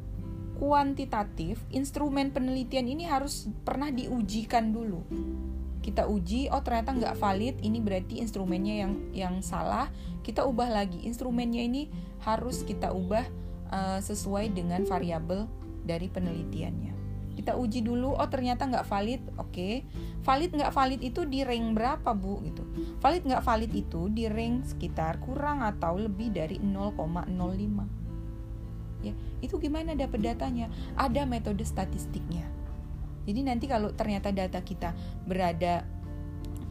kuantitatif, 0.59 1.59
instrumen 1.73 2.31
penelitian 2.31 2.87
ini 2.87 3.05
harus 3.09 3.51
pernah 3.67 3.91
diujikan 3.91 4.71
dulu. 4.71 5.03
Kita 5.85 6.09
uji, 6.09 6.49
oh 6.49 6.65
ternyata 6.65 6.97
nggak 6.97 7.17
valid, 7.21 7.61
ini 7.61 7.77
berarti 7.85 8.25
instrumennya 8.25 8.89
yang 8.89 8.93
yang 9.13 9.35
salah. 9.45 9.93
Kita 10.25 10.49
ubah 10.49 10.73
lagi, 10.73 11.05
instrumennya 11.05 11.61
ini 11.61 11.93
harus 12.25 12.65
kita 12.65 12.97
ubah 12.97 13.29
uh, 13.69 14.01
sesuai 14.01 14.57
dengan 14.57 14.89
variabel 14.89 15.45
dari 15.85 16.09
penelitiannya. 16.09 16.97
Kita 17.37 17.61
uji 17.61 17.85
dulu, 17.85 18.17
oh 18.17 18.29
ternyata 18.33 18.65
nggak 18.65 18.89
valid, 18.89 19.21
oke. 19.37 19.53
Okay. 19.53 19.85
Valid 20.25 20.57
nggak 20.57 20.73
valid 20.73 21.01
itu 21.05 21.29
di 21.29 21.45
rank 21.45 21.77
berapa 21.77 22.17
bu? 22.17 22.41
Gitu. 22.49 22.65
Valid 23.05 23.23
nggak 23.29 23.45
valid 23.45 23.73
itu 23.77 24.09
di 24.09 24.25
rank 24.25 24.65
sekitar 24.65 25.21
kurang 25.21 25.61
atau 25.61 26.01
lebih 26.01 26.33
dari 26.33 26.57
0,05 26.57 28.05
ya 29.05 29.13
itu 29.45 29.61
gimana 29.61 29.93
dapat 29.93 30.25
datanya 30.25 30.73
ada 30.97 31.29
metode 31.29 31.61
statistiknya 31.63 32.49
jadi 33.25 33.41
nanti 33.41 33.65
kalau 33.67 33.93
ternyata 33.97 34.29
data 34.31 34.61
kita 34.61 34.93
berada 35.25 35.85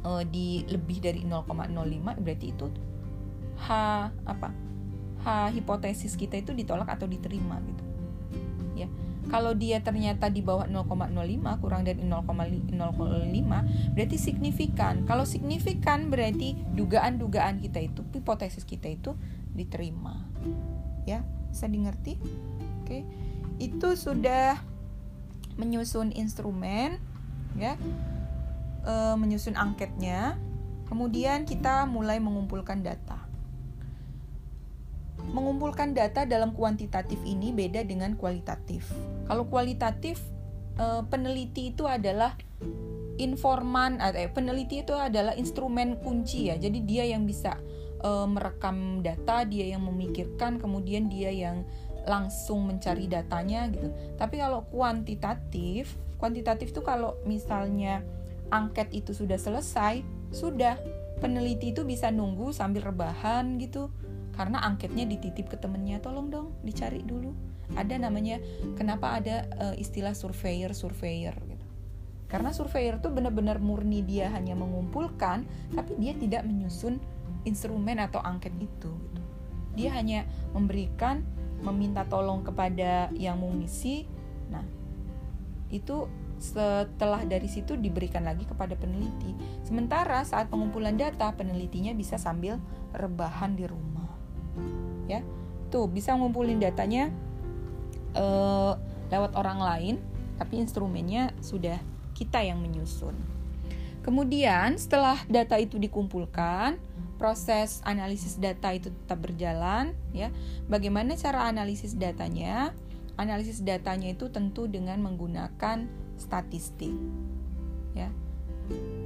uh, 0.05 0.23
di 0.23 0.61
lebih 0.69 1.01
dari 1.01 1.21
0,05 1.25 2.21
berarti 2.21 2.47
itu 2.53 2.67
h 3.57 3.69
apa? 4.27 4.49
H 5.23 5.55
hipotesis 5.55 6.19
kita 6.19 6.35
itu 6.35 6.51
ditolak 6.51 6.89
atau 6.89 7.07
diterima 7.07 7.61
gitu. 7.63 7.83
Ya. 8.75 8.87
Kalau 9.31 9.55
dia 9.55 9.79
ternyata 9.79 10.27
di 10.27 10.43
bawah 10.43 10.67
0,05 10.67 11.63
kurang 11.63 11.87
dari 11.87 12.03
0,05 12.03 13.95
berarti 13.95 14.17
signifikan. 14.19 15.07
Kalau 15.07 15.23
signifikan 15.23 16.11
berarti 16.11 16.59
dugaan-dugaan 16.75 17.63
kita 17.63 17.87
itu 17.87 18.03
hipotesis 18.11 18.67
kita 18.67 18.91
itu 18.91 19.15
diterima. 19.55 20.27
Ya 21.07 21.23
bisa 21.49 21.71
dimengerti? 21.71 22.19
Oke. 22.83 23.07
Itu 23.63 23.95
sudah 23.95 24.72
menyusun 25.59 26.13
instrumen 26.13 26.97
ya 27.57 27.77
e, 28.83 28.93
menyusun 29.15 29.53
angketnya 29.53 30.37
kemudian 30.89 31.45
kita 31.45 31.89
mulai 31.89 32.21
mengumpulkan 32.21 32.85
data. 32.85 33.17
Mengumpulkan 35.23 35.95
data 35.95 36.27
dalam 36.27 36.51
kuantitatif 36.51 37.17
ini 37.23 37.55
beda 37.55 37.81
dengan 37.87 38.13
kualitatif. 38.19 38.91
Kalau 39.25 39.47
kualitatif 39.47 40.19
e, 40.77 40.85
peneliti 41.07 41.73
itu 41.73 41.87
adalah 41.87 42.35
informan 43.21 44.01
eh, 44.01 44.29
peneliti 44.29 44.81
itu 44.81 44.93
adalah 44.93 45.37
instrumen 45.37 46.01
kunci 46.01 46.49
ya. 46.49 46.57
Jadi 46.57 46.81
dia 46.85 47.05
yang 47.05 47.29
bisa 47.29 47.57
uh, 48.01 48.27
merekam 48.27 49.01
data, 49.05 49.45
dia 49.45 49.73
yang 49.73 49.85
memikirkan, 49.85 50.57
kemudian 50.57 51.07
dia 51.07 51.29
yang 51.29 51.63
langsung 52.03 52.67
mencari 52.67 53.07
datanya 53.07 53.67
gitu. 53.71 53.91
Tapi 54.19 54.39
kalau 54.39 54.67
kuantitatif, 54.67 55.95
kuantitatif 56.19 56.75
itu 56.75 56.81
kalau 56.83 57.15
misalnya 57.23 58.03
angket 58.51 58.91
itu 58.91 59.15
sudah 59.15 59.39
selesai, 59.39 60.03
sudah 60.29 60.77
peneliti 61.23 61.71
itu 61.71 61.87
bisa 61.87 62.11
nunggu 62.11 62.51
sambil 62.51 62.91
rebahan 62.91 63.57
gitu. 63.59 63.89
Karena 64.33 64.65
angketnya 64.65 65.05
dititip 65.05 65.47
ke 65.47 65.57
temennya, 65.61 66.01
tolong 66.01 66.33
dong 66.33 66.57
dicari 66.65 67.05
dulu. 67.05 67.31
Ada 67.77 68.01
namanya 68.01 68.41
kenapa 68.75 69.21
ada 69.21 69.47
uh, 69.61 69.75
istilah 69.77 70.17
surveyor 70.17 70.73
surveyor 70.75 71.37
gitu. 71.47 71.65
Karena 72.27 72.49
surveyor 72.49 72.97
itu 72.97 73.13
benar-benar 73.13 73.61
murni 73.61 74.01
dia 74.01 74.25
hanya 74.33 74.57
mengumpulkan, 74.57 75.45
tapi 75.69 75.93
dia 76.01 76.17
tidak 76.17 76.41
menyusun 76.49 76.97
instrumen 77.45 78.01
atau 78.01 78.19
angket 78.25 78.51
itu 78.57 78.89
gitu. 78.89 79.21
Dia 79.77 79.93
hanya 79.93 80.25
memberikan 80.53 81.21
meminta 81.63 82.03
tolong 82.03 82.43
kepada 82.43 83.07
yang 83.15 83.39
mengisi. 83.39 84.05
Nah, 84.51 84.63
itu 85.71 86.11
setelah 86.43 87.23
dari 87.23 87.47
situ 87.47 87.79
diberikan 87.79 88.27
lagi 88.27 88.43
kepada 88.43 88.75
peneliti. 88.75 89.31
Sementara 89.63 90.19
saat 90.27 90.51
pengumpulan 90.51 90.99
data, 90.99 91.31
penelitinya 91.31 91.95
bisa 91.95 92.19
sambil 92.19 92.59
rebahan 92.91 93.55
di 93.55 93.63
rumah. 93.63 94.11
Ya. 95.07 95.23
Tuh, 95.71 95.87
bisa 95.87 96.13
ngumpulin 96.13 96.59
datanya 96.59 97.09
uh, 98.13 98.75
lewat 99.09 99.33
orang 99.39 99.59
lain, 99.63 99.95
tapi 100.35 100.59
instrumennya 100.59 101.31
sudah 101.39 101.79
kita 102.13 102.43
yang 102.45 102.61
menyusun. 102.61 103.15
Kemudian 104.03 104.75
setelah 104.75 105.17
data 105.31 105.55
itu 105.55 105.79
dikumpulkan, 105.79 106.75
proses 107.23 107.79
analisis 107.87 108.35
data 108.35 108.75
itu 108.75 108.91
tetap 108.91 109.23
berjalan 109.23 109.95
ya. 110.11 110.27
Bagaimana 110.67 111.15
cara 111.15 111.47
analisis 111.47 111.95
datanya? 111.95 112.75
Analisis 113.15 113.63
datanya 113.63 114.11
itu 114.11 114.27
tentu 114.27 114.67
dengan 114.67 114.99
menggunakan 114.99 115.87
statistik. 116.19 116.91
Ya. 117.95 118.11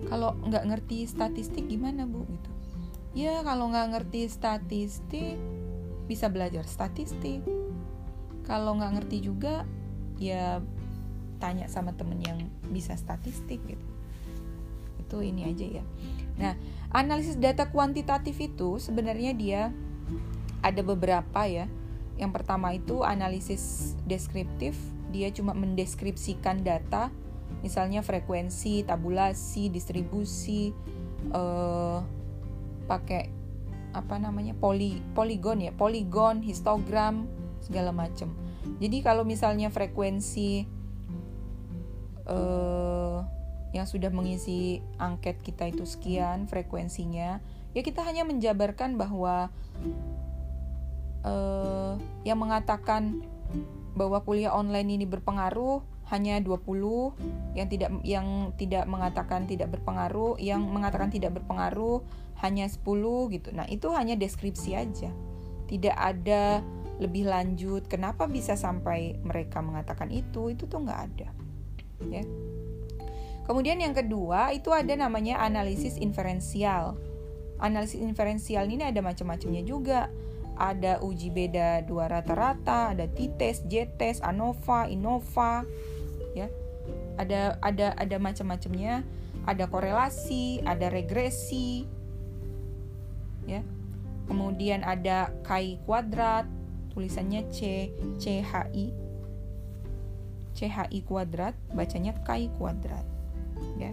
Kalau 0.10 0.34
nggak 0.34 0.66
ngerti 0.66 1.06
statistik 1.06 1.70
gimana 1.70 2.10
bu 2.10 2.26
gitu? 2.26 2.52
Ya 3.14 3.46
kalau 3.46 3.70
nggak 3.70 3.94
ngerti 3.94 4.26
statistik 4.34 5.38
bisa 6.10 6.26
belajar 6.34 6.66
statistik. 6.66 7.46
Kalau 8.50 8.82
nggak 8.82 8.98
ngerti 8.98 9.30
juga 9.30 9.62
ya 10.18 10.58
tanya 11.38 11.70
sama 11.70 11.94
temen 11.94 12.18
yang 12.26 12.50
bisa 12.74 12.98
statistik 12.98 13.62
gitu. 13.70 13.87
Itu 15.08 15.24
ini 15.24 15.48
aja 15.48 15.64
ya. 15.80 15.84
Nah, 16.38 16.54
analisis 16.92 17.40
data 17.40 17.72
kuantitatif 17.72 18.38
itu 18.38 18.78
sebenarnya 18.78 19.32
dia 19.34 19.62
ada 20.62 20.82
beberapa 20.84 21.48
ya. 21.48 21.66
Yang 22.18 22.32
pertama 22.34 22.74
itu 22.74 23.06
analisis 23.06 23.94
deskriptif, 24.04 24.76
dia 25.14 25.30
cuma 25.32 25.54
mendeskripsikan 25.54 26.66
data, 26.66 27.14
misalnya 27.62 28.02
frekuensi, 28.02 28.84
tabulasi, 28.84 29.70
distribusi, 29.70 30.74
uh, 31.32 32.02
pakai 32.90 33.30
apa 33.94 34.18
namanya 34.18 34.58
poli 34.58 35.00
poligon 35.14 35.62
ya, 35.62 35.72
poligon, 35.74 36.42
histogram 36.42 37.30
segala 37.62 37.94
macam. 37.94 38.34
Jadi 38.82 38.98
kalau 39.06 39.24
misalnya 39.24 39.70
frekuensi 39.70 40.66
uh, 42.26 42.97
yang 43.76 43.86
sudah 43.86 44.08
mengisi 44.10 44.80
angket 44.98 45.44
kita 45.44 45.68
itu 45.68 45.84
sekian 45.84 46.48
frekuensinya, 46.48 47.44
ya 47.76 47.82
kita 47.84 48.04
hanya 48.04 48.24
menjabarkan 48.24 48.96
bahwa 48.96 49.52
uh, 51.28 52.00
yang 52.24 52.40
mengatakan 52.40 53.24
bahwa 53.98 54.22
kuliah 54.22 54.54
online 54.54 55.02
ini 55.02 55.06
berpengaruh 55.10 55.82
hanya 56.08 56.40
20 56.40 57.58
yang 57.58 57.68
tidak 57.68 57.90
yang 58.08 58.28
tidak 58.56 58.88
mengatakan 58.88 59.44
tidak 59.44 59.76
berpengaruh, 59.76 60.40
yang 60.40 60.64
mengatakan 60.64 61.12
tidak 61.12 61.36
berpengaruh 61.36 62.00
hanya 62.40 62.70
10 62.70 62.86
gitu. 63.34 63.50
Nah, 63.52 63.68
itu 63.68 63.92
hanya 63.92 64.16
deskripsi 64.16 64.78
aja. 64.78 65.12
Tidak 65.68 65.96
ada 65.98 66.64
lebih 66.98 67.28
lanjut 67.28 67.86
kenapa 67.92 68.26
bisa 68.26 68.56
sampai 68.56 69.20
mereka 69.22 69.60
mengatakan 69.60 70.08
itu, 70.10 70.54
itu 70.54 70.64
tuh 70.66 70.86
nggak 70.86 71.02
ada. 71.12 71.30
Ya. 72.08 72.24
Kemudian 73.48 73.80
yang 73.80 73.96
kedua 73.96 74.52
itu 74.52 74.76
ada 74.76 74.92
namanya 75.00 75.40
analisis 75.40 75.96
inferensial. 75.96 77.00
Analisis 77.64 78.04
inferensial 78.04 78.68
ini 78.68 78.84
ada 78.84 79.00
macam-macamnya 79.00 79.64
juga. 79.64 80.12
Ada 80.60 81.00
uji 81.00 81.32
beda 81.32 81.86
dua 81.88 82.12
rata-rata, 82.12 82.92
ada 82.92 83.08
t-test, 83.08 83.72
j-test, 83.72 84.20
ANOVA, 84.26 84.92
INOVA, 84.92 85.64
ya. 86.36 86.52
Ada 87.16 87.56
ada 87.64 87.96
ada 87.96 88.18
macam-macamnya. 88.20 89.08
Ada 89.48 89.72
korelasi, 89.72 90.60
ada 90.68 90.92
regresi, 90.92 91.88
ya. 93.48 93.64
Kemudian 94.28 94.84
ada 94.84 95.32
chi 95.48 95.80
kuadrat, 95.88 96.44
tulisannya 96.92 97.48
C 97.48 97.90
C 98.20 98.44
H 98.44 98.68
I 98.76 98.92
C 100.52 100.68
H 100.68 100.92
I 100.92 101.00
kuadrat, 101.00 101.56
bacanya 101.72 102.12
chi 102.28 102.52
kuadrat 102.60 103.17
ya. 103.80 103.92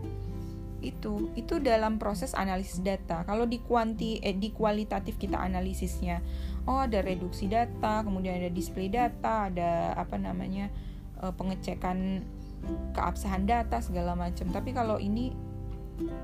Itu 0.85 1.33
itu 1.35 1.61
dalam 1.61 1.97
proses 1.97 2.37
analisis 2.37 2.85
data. 2.85 3.25
Kalau 3.25 3.49
di 3.49 3.61
kuanti 3.61 4.21
eh, 4.21 4.37
di 4.37 4.53
kualitatif 4.53 5.17
kita 5.17 5.41
analisisnya 5.41 6.21
oh 6.65 6.81
ada 6.81 7.05
reduksi 7.05 7.45
data 7.45 8.01
kemudian 8.01 8.41
ada 8.41 8.49
display 8.49 8.89
data 8.89 9.53
ada 9.53 9.93
apa 9.97 10.17
namanya 10.17 10.73
eh, 11.21 11.33
pengecekan 11.33 12.25
keabsahan 12.97 13.45
data 13.45 13.81
segala 13.81 14.17
macam. 14.17 14.49
Tapi 14.53 14.73
kalau 14.73 14.97
ini 15.01 15.33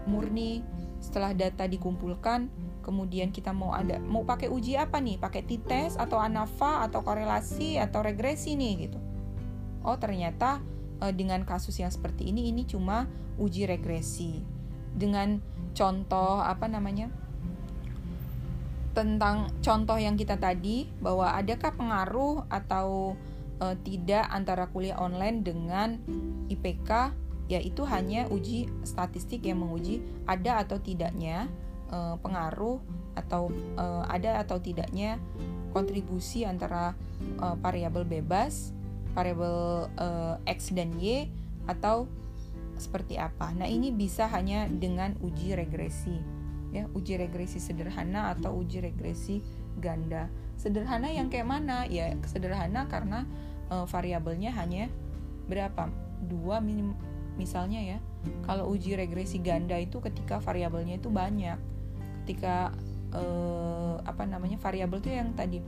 murni 0.09 0.65
setelah 1.01 1.33
data 1.33 1.65
dikumpulkan 1.65 2.53
kemudian 2.85 3.31
kita 3.33 3.55
mau 3.55 3.73
ada 3.73 4.01
mau 4.03 4.25
pakai 4.25 4.49
uji 4.49 4.77
apa 4.77 4.99
nih? 5.01 5.21
Pakai 5.21 5.45
t-test 5.45 5.97
atau 6.01 6.21
ANAVA 6.21 6.89
atau 6.89 7.01
korelasi 7.05 7.77
atau 7.81 8.01
regresi 8.05 8.57
nih 8.57 8.89
gitu. 8.89 8.99
Oh 9.85 9.97
ternyata 9.97 10.61
uh, 11.01 11.13
dengan 11.13 11.43
kasus 11.49 11.81
yang 11.81 11.91
seperti 11.91 12.29
ini 12.31 12.53
ini 12.53 12.69
cuma 12.69 13.09
uji 13.41 13.67
regresi. 13.67 14.45
Dengan 14.91 15.41
contoh 15.73 16.43
apa 16.43 16.67
namanya 16.67 17.09
tentang 18.91 19.55
contoh 19.63 19.97
yang 19.97 20.19
kita 20.19 20.35
tadi 20.35 20.91
bahwa 20.99 21.31
adakah 21.39 21.71
pengaruh 21.79 22.45
atau 22.51 23.15
uh, 23.63 23.77
tidak 23.87 24.27
antara 24.29 24.67
kuliah 24.67 24.99
online 24.99 25.47
dengan 25.47 25.89
IPK 26.51 27.15
yaitu 27.51 27.83
hanya 27.87 28.31
uji 28.31 28.71
statistik 28.87 29.47
yang 29.47 29.63
menguji 29.63 30.03
ada 30.27 30.63
atau 30.63 30.79
tidaknya 30.79 31.51
uh, 31.91 32.19
pengaruh 32.19 32.79
atau 33.19 33.51
uh, 33.75 34.07
ada 34.07 34.39
atau 34.43 34.63
tidaknya 34.63 35.19
kontribusi 35.75 36.47
antara 36.47 36.95
uh, 37.39 37.55
variabel 37.59 38.07
bebas, 38.07 38.75
variabel 39.13 39.91
uh, 39.99 40.37
x 40.47 40.71
dan 40.75 40.95
y 40.99 41.27
atau 41.67 42.07
seperti 42.81 43.21
apa. 43.21 43.53
Nah, 43.53 43.69
ini 43.69 43.93
bisa 43.93 44.25
hanya 44.33 44.65
dengan 44.67 45.13
uji 45.21 45.53
regresi. 45.53 46.17
Ya, 46.71 46.87
uji 46.95 47.19
regresi 47.19 47.59
sederhana 47.59 48.33
atau 48.33 48.57
uji 48.57 48.81
regresi 48.81 49.45
ganda. 49.77 50.31
Sederhana 50.57 51.13
yang 51.13 51.29
kayak 51.29 51.47
mana? 51.47 51.85
Ya, 51.91 52.15
sederhana 52.25 52.87
karena 52.89 53.29
uh, 53.69 53.85
variabelnya 53.85 54.55
hanya 54.57 54.89
berapa? 55.51 55.93
Dua 56.25 56.63
misalnya 57.37 57.81
ya. 57.97 57.99
Kalau 58.45 58.73
uji 58.73 58.97
regresi 58.97 59.41
ganda 59.41 59.77
itu 59.77 60.01
ketika 60.01 60.41
variabelnya 60.41 60.97
itu 60.97 61.13
banyak. 61.13 61.59
Ketika 62.25 62.71
uh, 63.13 63.99
apa 64.07 64.25
namanya? 64.25 64.57
variabel 64.57 65.03
itu 65.03 65.11
yang 65.11 65.35
tadi 65.35 65.59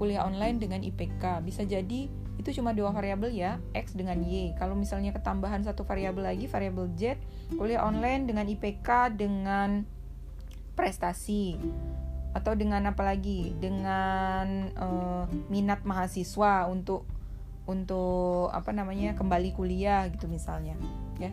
kuliah 0.00 0.24
online 0.24 0.56
dengan 0.56 0.80
IPK 0.80 1.44
bisa 1.44 1.60
jadi 1.68 2.08
itu 2.40 2.56
cuma 2.56 2.72
dua 2.72 2.88
variabel 2.88 3.36
ya 3.36 3.60
x 3.76 3.92
dengan 3.92 4.16
y. 4.24 4.56
Kalau 4.56 4.72
misalnya 4.72 5.12
ketambahan 5.12 5.60
satu 5.60 5.84
variabel 5.84 6.24
lagi 6.24 6.48
variabel 6.48 6.88
z 6.96 7.20
kuliah 7.60 7.84
online 7.84 8.24
dengan 8.24 8.48
IPK 8.48 9.12
dengan 9.12 9.84
prestasi. 10.72 11.60
Atau 12.32 12.56
dengan 12.56 12.88
apa 12.88 13.04
lagi? 13.04 13.52
Dengan 13.60 14.72
uh, 14.72 15.24
minat 15.52 15.84
mahasiswa 15.84 16.64
untuk 16.72 17.04
untuk 17.68 18.48
apa 18.50 18.72
namanya 18.72 19.12
kembali 19.14 19.52
kuliah 19.52 20.08
gitu 20.08 20.24
misalnya 20.24 20.80
ya. 21.20 21.28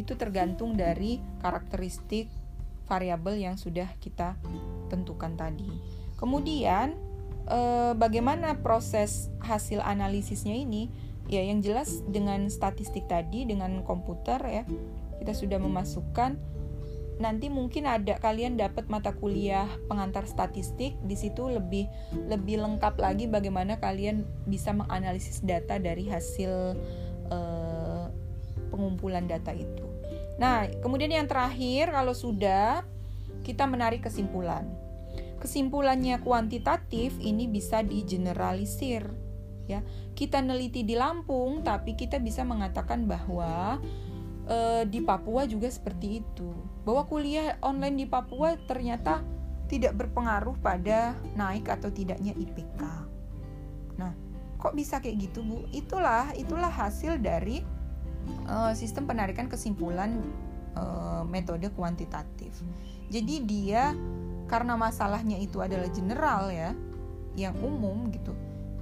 Itu 0.00 0.16
tergantung 0.16 0.80
dari 0.80 1.20
karakteristik 1.44 2.32
variabel 2.88 3.36
yang 3.36 3.60
sudah 3.60 3.92
kita 4.00 4.40
tentukan 4.88 5.36
tadi. 5.36 5.68
Kemudian 6.16 7.07
eh, 7.48 7.92
bagaimana 7.96 8.60
proses 8.60 9.32
hasil 9.42 9.80
analisisnya 9.80 10.54
ini? 10.54 10.92
Ya 11.28 11.44
yang 11.44 11.60
jelas 11.60 12.00
dengan 12.08 12.48
statistik 12.48 13.04
tadi 13.04 13.44
dengan 13.44 13.84
komputer 13.84 14.40
ya 14.48 14.64
kita 15.20 15.32
sudah 15.36 15.60
memasukkan. 15.60 16.40
Nanti 17.18 17.50
mungkin 17.50 17.90
ada 17.90 18.14
kalian 18.22 18.54
dapat 18.54 18.86
mata 18.86 19.10
kuliah 19.10 19.66
pengantar 19.90 20.24
statistik. 20.24 20.94
Di 21.02 21.18
situ 21.18 21.50
lebih 21.50 21.90
lebih 22.30 22.62
lengkap 22.62 22.94
lagi 22.96 23.26
bagaimana 23.26 23.82
kalian 23.82 24.22
bisa 24.46 24.70
menganalisis 24.70 25.42
data 25.42 25.76
dari 25.76 26.06
hasil 26.06 26.78
eh, 27.28 28.06
pengumpulan 28.70 29.26
data 29.26 29.50
itu. 29.50 29.84
Nah, 30.38 30.70
kemudian 30.80 31.10
yang 31.10 31.26
terakhir 31.26 31.90
kalau 31.90 32.14
sudah 32.14 32.86
kita 33.42 33.66
menarik 33.66 34.06
kesimpulan 34.06 34.77
kesimpulannya 35.38 36.20
kuantitatif 36.22 37.14
ini 37.22 37.46
bisa 37.46 37.82
digeneralisir 37.82 39.06
ya. 39.70 39.80
Kita 40.12 40.42
neliti 40.42 40.82
di 40.82 40.98
Lampung 40.98 41.62
tapi 41.62 41.94
kita 41.94 42.18
bisa 42.18 42.42
mengatakan 42.42 43.06
bahwa 43.06 43.78
e, 44.48 44.88
di 44.90 44.98
Papua 45.04 45.46
juga 45.46 45.70
seperti 45.70 46.24
itu. 46.24 46.50
Bahwa 46.82 47.06
kuliah 47.06 47.56
online 47.62 48.02
di 48.02 48.06
Papua 48.08 48.58
ternyata 48.66 49.22
tidak 49.68 49.94
berpengaruh 50.00 50.56
pada 50.64 51.12
naik 51.36 51.68
atau 51.68 51.92
tidaknya 51.92 52.32
IPK 52.32 52.80
nah 53.98 54.14
kok 54.56 54.74
bisa 54.78 54.98
kayak 55.02 55.28
gitu 55.28 55.42
bu? 55.44 55.66
Itulah 55.74 56.32
itulah 56.34 56.70
hasil 56.70 57.18
dari 57.22 57.62
e, 58.46 58.56
sistem 58.74 59.06
penarikan 59.06 59.46
kesimpulan 59.46 60.18
e, 60.74 60.82
metode 61.26 61.70
kuantitatif. 61.74 62.62
Jadi 63.10 63.34
dia 63.46 63.94
karena 64.48 64.74
masalahnya 64.74 65.36
itu 65.36 65.60
adalah 65.60 65.86
general 65.92 66.48
ya 66.48 66.72
yang 67.36 67.54
umum 67.60 68.08
gitu. 68.10 68.32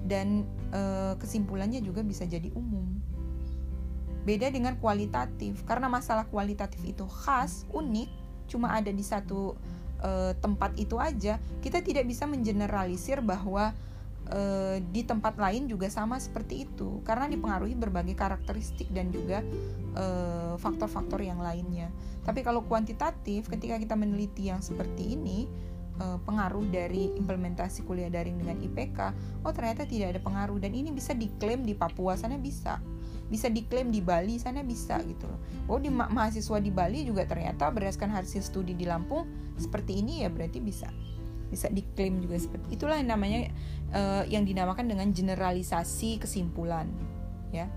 Dan 0.06 0.46
e, 0.70 1.12
kesimpulannya 1.18 1.82
juga 1.82 2.00
bisa 2.06 2.22
jadi 2.24 2.48
umum. 2.54 2.86
Beda 4.22 4.48
dengan 4.48 4.78
kualitatif. 4.78 5.66
Karena 5.66 5.90
masalah 5.90 6.24
kualitatif 6.30 6.80
itu 6.86 7.04
khas 7.04 7.66
unik 7.74 8.08
cuma 8.46 8.78
ada 8.78 8.94
di 8.94 9.02
satu 9.02 9.58
e, 9.98 10.32
tempat 10.38 10.78
itu 10.78 10.96
aja 11.02 11.42
kita 11.58 11.82
tidak 11.82 12.06
bisa 12.06 12.30
mengeneralisir 12.30 13.18
bahwa 13.18 13.74
e, 14.28 14.40
di 14.92 15.02
tempat 15.06 15.38
lain 15.38 15.70
juga 15.70 15.90
sama 15.90 16.18
seperti 16.18 16.66
itu 16.68 17.02
karena 17.02 17.30
dipengaruhi 17.30 17.74
berbagai 17.78 18.14
karakteristik 18.14 18.90
dan 18.90 19.10
juga 19.10 19.42
faktor-faktor 20.60 21.24
yang 21.24 21.40
lainnya. 21.40 21.88
Tapi 22.20 22.44
kalau 22.44 22.68
kuantitatif, 22.68 23.48
ketika 23.48 23.80
kita 23.80 23.96
meneliti 23.96 24.52
yang 24.52 24.60
seperti 24.60 25.16
ini, 25.16 25.48
pengaruh 25.96 26.68
dari 26.68 27.16
implementasi 27.16 27.88
kuliah 27.88 28.12
daring 28.12 28.36
dengan 28.36 28.60
IPK, 28.60 29.16
oh 29.40 29.52
ternyata 29.56 29.88
tidak 29.88 30.12
ada 30.12 30.20
pengaruh 30.20 30.60
dan 30.60 30.76
ini 30.76 30.92
bisa 30.92 31.16
diklaim 31.16 31.64
di 31.64 31.72
Papua 31.72 32.12
sana 32.20 32.36
bisa, 32.36 32.76
bisa 33.32 33.48
diklaim 33.48 33.88
di 33.88 34.04
Bali 34.04 34.36
sana 34.36 34.60
bisa 34.60 35.00
gitu 35.08 35.24
loh. 35.24 35.40
Oh 35.66 35.80
di 35.80 35.88
ma 35.88 36.06
mahasiswa 36.12 36.60
di 36.60 36.68
Bali 36.68 37.08
juga 37.08 37.24
ternyata 37.24 37.72
berdasarkan 37.72 38.12
hasil 38.12 38.44
studi 38.44 38.76
di 38.76 38.84
Lampung 38.84 39.24
seperti 39.56 40.04
ini 40.04 40.22
ya 40.22 40.28
berarti 40.28 40.60
bisa 40.60 40.92
bisa 41.50 41.70
diklaim 41.70 42.18
juga 42.22 42.36
seperti 42.42 42.74
itulah 42.74 42.98
yang 42.98 43.10
namanya 43.10 43.50
uh, 43.94 44.24
yang 44.26 44.42
dinamakan 44.42 44.90
dengan 44.90 45.10
generalisasi 45.14 46.18
kesimpulan 46.18 46.90
ya. 47.54 47.70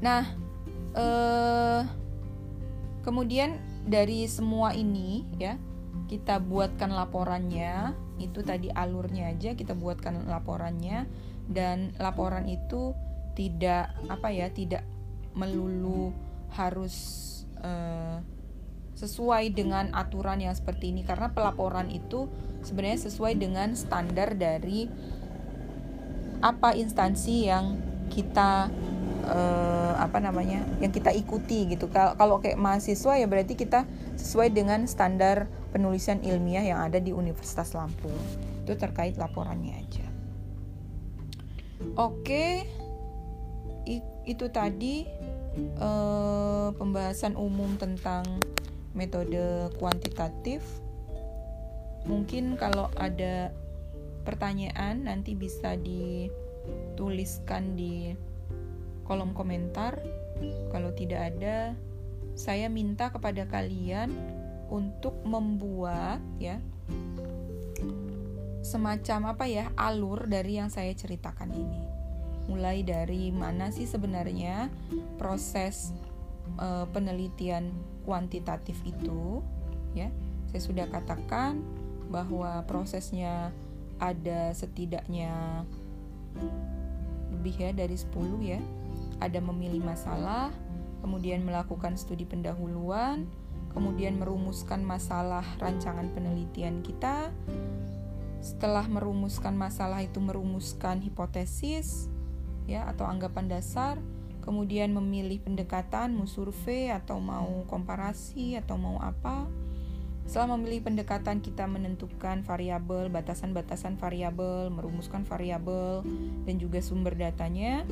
Nah 0.00 0.24
uh, 0.96 1.82
kemudian 3.04 3.60
dari 3.86 4.26
semua 4.26 4.72
ini 4.72 5.22
ya 5.36 5.60
kita 6.10 6.42
buatkan 6.42 6.90
laporannya 6.90 7.94
itu 8.16 8.40
tadi 8.40 8.72
alurnya 8.72 9.32
aja 9.36 9.52
kita 9.52 9.76
buatkan 9.76 10.24
laporannya 10.26 11.04
dan 11.46 11.92
laporan 12.00 12.48
itu 12.48 12.96
tidak 13.36 13.92
apa 14.08 14.32
ya 14.32 14.48
tidak 14.48 14.82
melulu 15.36 16.10
harus 16.56 16.94
uh, 17.60 17.95
sesuai 18.96 19.52
dengan 19.52 19.92
aturan 19.92 20.40
yang 20.40 20.56
seperti 20.56 20.90
ini. 20.90 21.04
Karena 21.04 21.30
pelaporan 21.30 21.92
itu 21.92 22.26
sebenarnya 22.64 23.06
sesuai 23.06 23.36
dengan 23.36 23.76
standar 23.76 24.34
dari 24.34 24.88
apa 26.40 26.76
instansi 26.76 27.48
yang 27.48 27.80
kita 28.12 28.68
uh, 29.26 29.94
apa 29.98 30.18
namanya 30.22 30.64
yang 30.80 30.92
kita 30.92 31.12
ikuti 31.12 31.68
gitu. 31.70 31.92
Kalau 31.92 32.40
kayak 32.40 32.58
mahasiswa 32.58 33.20
ya 33.20 33.26
berarti 33.28 33.54
kita 33.58 33.84
sesuai 34.16 34.52
dengan 34.54 34.88
standar 34.88 35.50
penulisan 35.74 36.24
ilmiah 36.24 36.64
yang 36.64 36.80
ada 36.80 36.96
di 37.02 37.12
Universitas 37.12 37.76
Lampung. 37.76 38.16
Itu 38.64 38.74
terkait 38.80 39.20
laporannya 39.20 39.74
aja. 39.76 40.06
Oke. 42.00 42.64
Itu 44.26 44.50
tadi 44.50 45.06
uh, 45.78 46.74
pembahasan 46.74 47.38
umum 47.38 47.78
tentang 47.78 48.26
metode 48.96 49.70
kuantitatif. 49.76 50.64
Mungkin 52.08 52.56
kalau 52.56 52.88
ada 52.96 53.52
pertanyaan 54.24 55.06
nanti 55.06 55.36
bisa 55.36 55.76
dituliskan 55.78 57.76
di 57.76 58.16
kolom 59.06 59.36
komentar. 59.36 60.00
Kalau 60.72 60.90
tidak 60.96 61.36
ada, 61.36 61.76
saya 62.34 62.66
minta 62.72 63.12
kepada 63.12 63.46
kalian 63.46 64.10
untuk 64.66 65.14
membuat 65.22 66.18
ya 66.42 66.58
semacam 68.66 69.30
apa 69.30 69.46
ya 69.46 69.70
alur 69.78 70.26
dari 70.26 70.58
yang 70.58 70.66
saya 70.74 70.90
ceritakan 70.90 71.54
ini. 71.54 71.82
Mulai 72.50 72.82
dari 72.82 73.30
mana 73.30 73.70
sih 73.70 73.86
sebenarnya 73.86 74.70
proses 75.18 75.94
uh, 76.58 76.86
penelitian 76.90 77.70
kuantitatif 78.06 78.78
itu 78.86 79.42
ya 79.98 80.08
saya 80.50 80.62
sudah 80.62 80.86
katakan 80.88 81.60
bahwa 82.06 82.62
prosesnya 82.64 83.50
ada 83.98 84.54
setidaknya 84.54 85.64
lebih 87.32 87.54
ya 87.56 87.70
dari 87.74 87.96
10 87.96 88.40
ya. 88.40 88.60
Ada 89.16 89.40
memilih 89.40 89.80
masalah 89.80 90.52
kemudian 91.00 91.44
melakukan 91.44 91.94
studi 92.00 92.26
pendahuluan 92.26 93.28
kemudian 93.76 94.16
merumuskan 94.16 94.80
masalah 94.80 95.44
rancangan 95.60 96.08
penelitian 96.16 96.80
kita. 96.80 97.28
Setelah 98.40 98.88
merumuskan 98.88 99.52
masalah 99.52 100.00
itu 100.00 100.16
merumuskan 100.16 101.04
hipotesis 101.04 102.08
ya 102.64 102.88
atau 102.88 103.04
anggapan 103.04 103.52
dasar 103.52 104.00
kemudian 104.46 104.94
memilih 104.94 105.42
pendekatan 105.42 106.14
mau 106.14 106.30
survei 106.30 106.94
atau 106.94 107.18
mau 107.18 107.66
komparasi 107.66 108.54
atau 108.54 108.78
mau 108.78 109.02
apa 109.02 109.50
Setelah 110.26 110.58
memilih 110.58 110.82
pendekatan, 110.82 111.38
kita 111.38 111.70
menentukan 111.70 112.42
variabel, 112.42 113.06
batasan-batasan 113.14 113.94
variabel, 113.94 114.74
merumuskan 114.74 115.22
variabel, 115.22 116.02
dan 116.42 116.58
juga 116.58 116.82
sumber 116.82 117.14
datanya. 117.14 117.86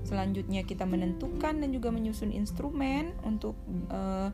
Selanjutnya 0.00 0.64
kita 0.64 0.88
menentukan 0.88 1.60
dan 1.60 1.68
juga 1.76 1.92
menyusun 1.92 2.32
instrumen 2.32 3.12
untuk 3.28 3.60
uh, 3.92 4.32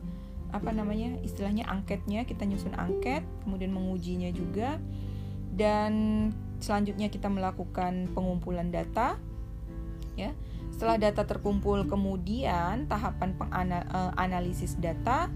apa 0.55 0.69
namanya 0.71 1.19
istilahnya 1.19 1.67
angketnya 1.67 2.23
kita 2.23 2.47
nyusun 2.47 2.79
angket, 2.79 3.27
kemudian 3.43 3.75
mengujinya 3.75 4.31
juga, 4.31 4.79
dan 5.51 5.91
selanjutnya 6.63 7.11
kita 7.11 7.27
melakukan 7.27 8.07
pengumpulan 8.15 8.71
data, 8.71 9.19
ya. 10.15 10.31
Setelah 10.73 10.97
data 10.97 11.21
terkumpul, 11.29 11.85
kemudian 11.85 12.89
tahapan 12.89 13.37
penganalisis 13.37 14.73
eh, 14.81 14.89
data 14.89 15.29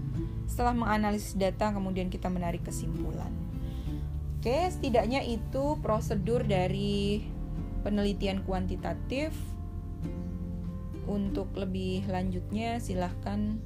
setelah 0.48 0.72
menganalisis 0.72 1.36
data, 1.36 1.70
kemudian 1.70 2.08
kita 2.08 2.32
menarik 2.32 2.64
kesimpulan. 2.64 3.30
Oke, 4.40 4.64
setidaknya 4.72 5.20
itu 5.22 5.76
prosedur 5.84 6.42
dari 6.42 7.20
penelitian 7.84 8.42
kuantitatif. 8.48 9.36
Untuk 11.08 11.52
lebih 11.56 12.08
lanjutnya, 12.08 12.80
silahkan 12.80 13.60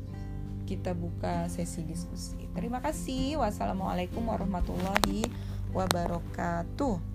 kita 0.67 0.95
buka 0.95 1.51
sesi 1.51 1.83
diskusi. 1.87 2.39
Terima 2.55 2.79
kasih. 2.83 3.39
Wassalamualaikum 3.39 4.27
warahmatullahi 4.27 5.27
wabarakatuh. 5.75 7.12